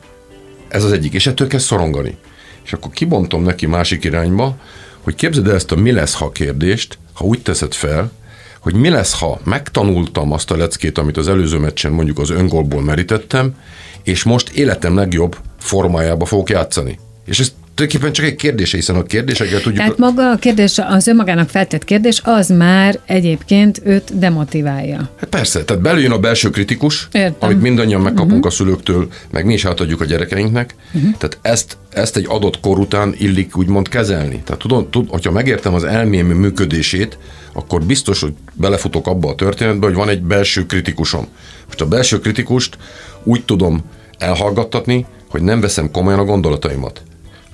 Ez 0.68 0.84
az 0.84 0.92
egyik, 0.92 1.14
és 1.14 1.28
ettől 1.28 1.48
kezd 1.48 1.66
szorongani. 1.66 2.18
És 2.64 2.74
akkor 2.74 2.92
kibontom 2.92 3.44
neki 3.44 3.66
másik 3.66 4.04
irányba, 4.04 4.56
hogy 5.02 5.16
képzeld 5.16 5.48
el 5.48 5.56
ezt 5.56 5.72
a 5.72 5.76
mi 5.76 5.92
lesz, 5.92 6.14
ha 6.14 6.32
kérdést, 6.32 6.98
ha 7.14 7.26
úgy 7.26 7.42
teszed 7.42 7.74
fel, 7.74 8.12
hogy 8.60 8.74
mi 8.74 8.90
lesz, 8.90 9.20
ha 9.20 9.40
megtanultam 9.44 10.32
azt 10.32 10.52
a 10.52 10.58
leckét, 10.58 10.98
amit 10.98 11.18
az 11.18 11.28
előző 11.28 11.58
meccsen 11.58 11.92
mondjuk 11.92 12.20
az 12.20 12.30
öngolból 12.30 12.82
merítettem, 12.82 13.56
és 14.04 14.24
most 14.24 14.50
életem 14.50 14.96
legjobb 14.96 15.38
formájába 15.60 16.26
fogok 16.26 16.50
játszani. 16.50 17.00
És 17.26 17.40
ezt 17.40 17.54
tulajdonképpen 17.80 18.14
csak 18.14 18.26
egy 18.26 18.36
kérdés, 18.36 18.72
hiszen 18.72 18.96
a 18.96 19.04
kérdéseket 19.04 19.62
tudjuk... 19.62 19.76
Tehát 19.76 19.98
maga 19.98 20.32
a 20.32 20.36
kérdés, 20.36 20.78
az 20.88 21.08
önmagának 21.08 21.50
feltett 21.50 21.84
kérdés, 21.84 22.22
az 22.24 22.50
már 22.50 23.00
egyébként 23.06 23.82
őt 23.84 24.18
demotiválja. 24.18 25.10
Hát 25.20 25.30
persze, 25.30 25.64
tehát 25.64 25.82
belőjön 25.82 26.12
a 26.12 26.20
belső 26.20 26.50
kritikus, 26.50 27.08
Értem. 27.12 27.36
amit 27.40 27.62
mindannyian 27.62 28.02
megkapunk 28.02 28.32
uh-huh. 28.32 28.46
a 28.46 28.50
szülőktől, 28.50 29.08
meg 29.32 29.46
mi 29.46 29.54
is 29.54 29.66
átadjuk 29.66 30.02
a 30.02 30.06
gyerekeinknek. 30.06 30.76
Uh-huh. 30.94 31.18
Tehát 31.18 31.38
ezt, 31.42 31.78
ezt 31.90 32.18
egy 32.18 32.26
adott 32.28 32.60
kor 32.60 32.80
után 32.80 33.16
illik 33.18 33.58
úgymond 33.58 33.90
kezelni. 33.90 34.42
Tehát 34.46 34.62
tudom, 34.62 34.90
tud, 34.90 35.10
hogyha 35.10 35.32
megértem 35.32 35.74
az 35.74 35.84
elmém 35.84 36.28
működését, 36.28 37.18
akkor 37.54 37.84
biztos, 37.84 38.22
hogy 38.22 38.34
belefutok 38.54 39.08
abba 39.08 39.30
a 39.30 39.36
történetbe, 39.36 39.86
hogy 39.86 39.96
van 39.96 40.10
egy 40.10 40.22
belső 40.22 40.66
kritikusom. 40.66 41.28
Most 41.66 41.82
a 41.82 41.88
belső 41.88 42.20
kritikust 42.20 42.78
úgy 43.24 43.46
tudom 43.46 43.84
elhallgattatni, 44.18 45.06
hogy 45.30 45.42
nem 45.42 45.62
veszem 45.62 45.92
komolyan 45.92 46.20
a 46.20 46.24
gondolataimat. 46.24 47.02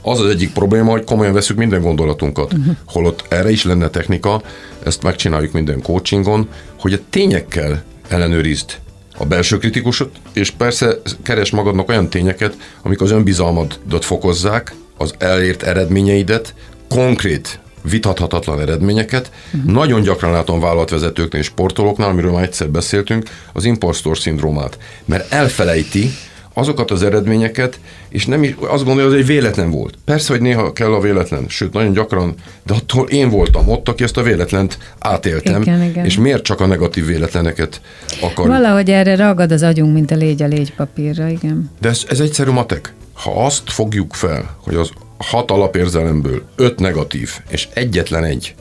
Az 0.07 0.19
az 0.19 0.29
egyik 0.29 0.53
probléma, 0.53 0.91
hogy 0.91 1.03
komolyan 1.03 1.33
veszük 1.33 1.57
minden 1.57 1.81
gondolatunkat. 1.81 2.53
Uh-huh. 2.53 2.75
Holott 2.85 3.25
erre 3.27 3.49
is 3.49 3.63
lenne 3.63 3.89
technika, 3.89 4.41
ezt 4.83 5.03
megcsináljuk 5.03 5.51
minden 5.51 5.81
coachingon, 5.81 6.49
hogy 6.79 6.93
a 6.93 6.97
tényekkel 7.09 7.83
ellenőrizd 8.07 8.77
a 9.17 9.25
belső 9.25 9.57
kritikusot, 9.57 10.15
és 10.33 10.51
persze 10.51 10.95
keres 11.23 11.51
magadnak 11.51 11.89
olyan 11.89 12.09
tényeket, 12.09 12.57
amik 12.81 13.01
az 13.01 13.11
önbizalmadat 13.11 14.05
fokozzák, 14.05 14.75
az 14.97 15.13
elért 15.17 15.63
eredményeidet, 15.63 16.53
konkrét 16.89 17.59
vitathatatlan 17.81 18.59
eredményeket. 18.59 19.31
Uh-huh. 19.53 19.71
Nagyon 19.71 20.01
gyakran 20.01 20.31
látom 20.31 20.59
vállalatvezetőknél 20.59 21.41
és 21.41 21.47
sportolóknál, 21.47 22.09
amiről 22.09 22.31
már 22.31 22.43
egyszer 22.43 22.69
beszéltünk, 22.69 23.29
az 23.53 23.65
impostor 23.65 24.17
szindrómát. 24.17 24.77
Mert 25.05 25.31
elfelejti, 25.31 26.09
azokat 26.57 26.91
az 26.91 27.03
eredményeket, 27.03 27.79
és 28.09 28.25
nem 28.25 28.43
is, 28.43 28.55
azt 28.59 28.83
gondolja, 28.83 29.09
hogy 29.09 29.19
ez 29.19 29.19
egy 29.19 29.35
véletlen 29.35 29.71
volt. 29.71 29.97
Persze, 30.05 30.31
hogy 30.31 30.41
néha 30.41 30.73
kell 30.73 30.93
a 30.93 30.99
véletlen, 30.99 31.45
sőt, 31.47 31.73
nagyon 31.73 31.93
gyakran, 31.93 32.33
de 32.65 32.73
attól 32.73 33.07
én 33.09 33.29
voltam 33.29 33.69
ott, 33.69 33.89
aki 33.89 34.03
ezt 34.03 34.17
a 34.17 34.21
véletlent 34.21 34.77
átéltem, 34.99 35.61
igen, 35.61 35.83
igen. 35.83 36.05
és 36.05 36.17
miért 36.17 36.43
csak 36.43 36.61
a 36.61 36.65
negatív 36.65 37.05
véletleneket 37.05 37.81
akar. 38.21 38.47
Valahogy 38.47 38.89
erre 38.89 39.15
ragad 39.15 39.51
az 39.51 39.63
agyunk, 39.63 39.93
mint 39.93 40.11
a 40.11 40.15
légy 40.15 40.41
a 40.41 40.47
légypapírra, 40.47 41.27
igen. 41.27 41.71
De 41.81 41.89
ez, 41.89 42.05
ez 42.09 42.19
egyszerű 42.19 42.51
matek. 42.51 42.93
Ha 43.13 43.45
azt 43.45 43.71
fogjuk 43.71 44.13
fel, 44.13 44.55
hogy 44.63 44.75
az 44.75 44.89
hat 45.17 45.51
alapérzelemből 45.51 46.43
öt 46.55 46.79
negatív, 46.79 47.31
és 47.49 47.67
egyetlen 47.73 48.23
egy 48.23 48.55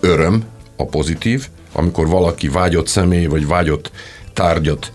öröm, 0.00 0.44
a 0.76 0.84
pozitív, 0.84 1.46
amikor 1.72 2.08
valaki 2.08 2.48
vágyott 2.48 2.86
személy, 2.86 3.26
vagy 3.26 3.46
vágyott 3.46 3.90
tárgyat 4.32 4.92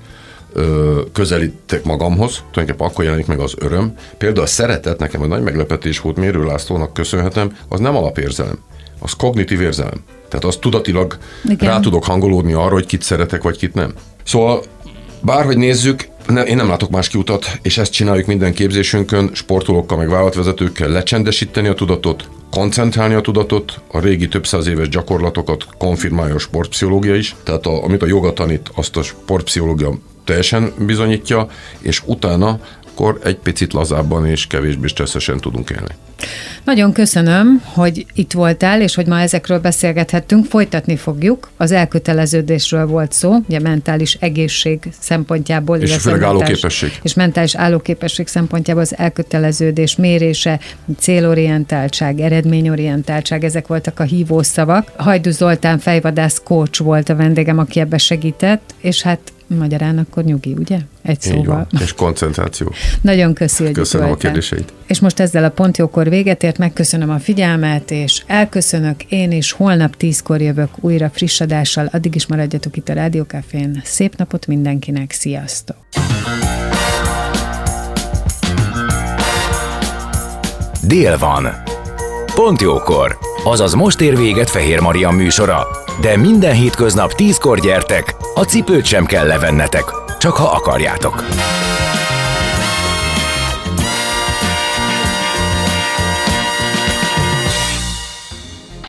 ö, 0.54 1.02
közelítek 1.14 1.84
magamhoz, 1.84 2.44
tulajdonképpen 2.52 2.88
akkor 2.88 3.04
jelenik 3.04 3.26
meg 3.26 3.40
az 3.40 3.54
öröm. 3.58 3.94
Például 4.18 4.46
a 4.46 4.50
szeretet 4.50 5.00
nekem 5.00 5.22
egy 5.22 5.28
nagy 5.28 5.44
meglepetés 5.44 6.00
volt, 6.00 6.18
Mérő 6.18 6.44
Lászlónak 6.44 6.94
köszönhetem, 6.94 7.58
az 7.68 7.80
nem 7.80 7.96
alapérzelem, 7.96 8.60
az 9.00 9.14
kognitív 9.14 9.62
érzelem. 9.62 10.04
Tehát 10.30 10.46
azt 10.46 10.60
tudatilag 10.60 11.18
Igen. 11.46 11.70
rá 11.70 11.80
tudok 11.80 12.04
hangolódni 12.04 12.54
arra, 12.54 12.74
hogy 12.74 12.86
kit 12.86 13.02
szeretek, 13.02 13.42
vagy 13.44 13.58
kit 13.58 13.74
nem. 13.74 13.94
Szóval 14.24 14.64
bárhogy 15.22 15.58
nézzük, 15.58 16.08
ne, 16.28 16.44
én 16.44 16.56
nem 16.56 16.68
látok 16.68 16.90
más 16.90 17.08
kiutat, 17.08 17.60
és 17.62 17.78
ezt 17.78 17.92
csináljuk 17.92 18.28
minden 18.28 18.54
képzésünkön, 18.54 19.30
sportolókkal, 19.34 19.98
meg 19.98 20.10
vállalatvezetőkkel 20.10 20.90
lecsendesíteni 20.90 21.68
a 21.68 21.74
tudatot, 21.74 22.30
koncentrálni 22.52 23.14
a 23.14 23.22
tudatot, 23.22 23.82
a 23.92 24.00
régi 24.00 24.28
több 24.28 24.48
száz 24.48 24.68
éves 24.68 24.90
gyakorlatokat 24.90 25.66
konfirmálja 25.78 26.36
a 26.36 26.40
sportpszichológia 26.40 27.16
is, 27.16 27.36
tehát 27.44 27.66
a, 27.66 27.84
amit 27.84 28.02
a 28.02 28.06
joga 28.08 28.34
tanít, 28.34 28.72
azt 28.76 28.98
a 28.98 29.02
sportpszichológia 29.02 29.94
teljesen 30.24 30.74
bizonyítja, 30.78 31.48
és 31.80 32.02
utána 32.06 32.60
akkor 32.92 33.20
egy 33.24 33.36
picit 33.36 33.74
lazábban 33.74 34.26
és 34.26 34.48
kevésbé 34.48 34.88
stresszesen 34.88 35.40
tudunk 35.40 35.70
élni. 35.70 35.96
Nagyon 36.64 36.94
köszönöm, 36.94 37.62
hogy 37.66 38.06
itt 38.14 38.32
voltál, 38.32 38.82
és 38.82 38.96
hogy 38.96 39.08
ma 39.08 39.20
ezekről 39.20 39.60
beszélgethettünk. 39.60 40.46
Folytatni 40.46 40.96
fogjuk. 40.96 41.50
Az 41.58 41.72
elköteleződésről 41.72 42.86
volt 42.86 43.12
szó, 43.12 43.36
ugye 43.48 43.60
mentális 43.60 44.18
egészség 44.20 44.80
szempontjából. 45.00 45.78
És 45.78 45.96
főleg 45.96 46.24
állóképesség. 46.24 47.00
És 47.02 47.14
mentális 47.14 47.56
állóképesség 47.56 48.28
szempontjából 48.28 48.84
az 48.84 48.98
elköteleződés 48.98 49.96
mérése, 49.96 50.60
célorientáltság, 51.00 52.20
eredményorientáltság, 52.20 53.44
ezek 53.44 53.68
voltak 53.68 54.00
a 54.00 54.04
hívószavak. 54.04 54.92
Hajdú 54.98 55.30
Zoltán 55.30 55.80
fejvadász 55.80 56.42
coach 56.44 56.84
volt 56.84 57.10
a 57.10 57.16
vendégem, 57.16 57.58
aki 57.58 57.80
ebbe 57.80 57.98
segített, 57.98 58.74
és 58.82 59.02
hát 59.02 59.20
Magyarán 59.58 59.98
akkor 59.98 60.24
nyugi, 60.24 60.54
ugye? 60.54 60.80
Egy 61.02 61.12
Így 61.12 61.22
szóval. 61.22 61.68
Van. 61.72 61.82
És 61.82 61.94
koncentráció. 61.94 62.74
Nagyon 63.02 63.34
köszi, 63.34 63.64
hogy 63.64 63.74
Köszönöm 63.74 64.12
a 64.12 64.16
kérdéseit. 64.16 64.74
És 64.88 65.00
most 65.00 65.20
ezzel 65.20 65.44
a 65.44 65.50
pontjókor 65.50 66.10
véget 66.10 66.44
ért, 66.44 66.58
megköszönöm 66.58 67.10
a 67.10 67.20
figyelmet, 67.20 67.92
és 67.92 68.24
elköszönök 68.28 69.04
én 69.04 69.32
is. 69.32 69.52
Holnap 69.52 69.96
tízkor 69.96 70.42
jövök 70.42 70.70
újra 70.80 71.10
friss 71.14 71.42
adással. 71.42 71.90
Addig 71.92 72.16
is 72.16 72.28
maradjatok 72.28 72.78
itt 72.78 72.90
a 72.90 72.94
Rádiókafén. 72.94 73.82
Szép 73.84 74.16
napot 74.16 74.48
mindenkinek, 74.48 75.12
sziasztok! 75.12 75.78
Dél 80.88 81.18
van. 81.18 81.48
Pont 82.36 82.62
jókor. 82.62 83.18
Azaz 83.44 83.74
most 83.74 84.02
ér 84.02 84.18
véget 84.18 84.50
Fehér 84.50 84.80
Maria 84.80 85.10
műsora. 85.10 85.68
De 86.02 86.18
minden 86.18 86.54
hétköznap 86.54 87.14
tízkor 87.14 87.60
gyertek, 87.60 88.16
a 88.34 88.44
cipőt 88.44 88.86
sem 88.86 89.06
kell 89.06 89.28
levennetek, 89.28 89.84
csak 90.20 90.34
ha 90.34 90.48
akarjátok. 90.48 91.24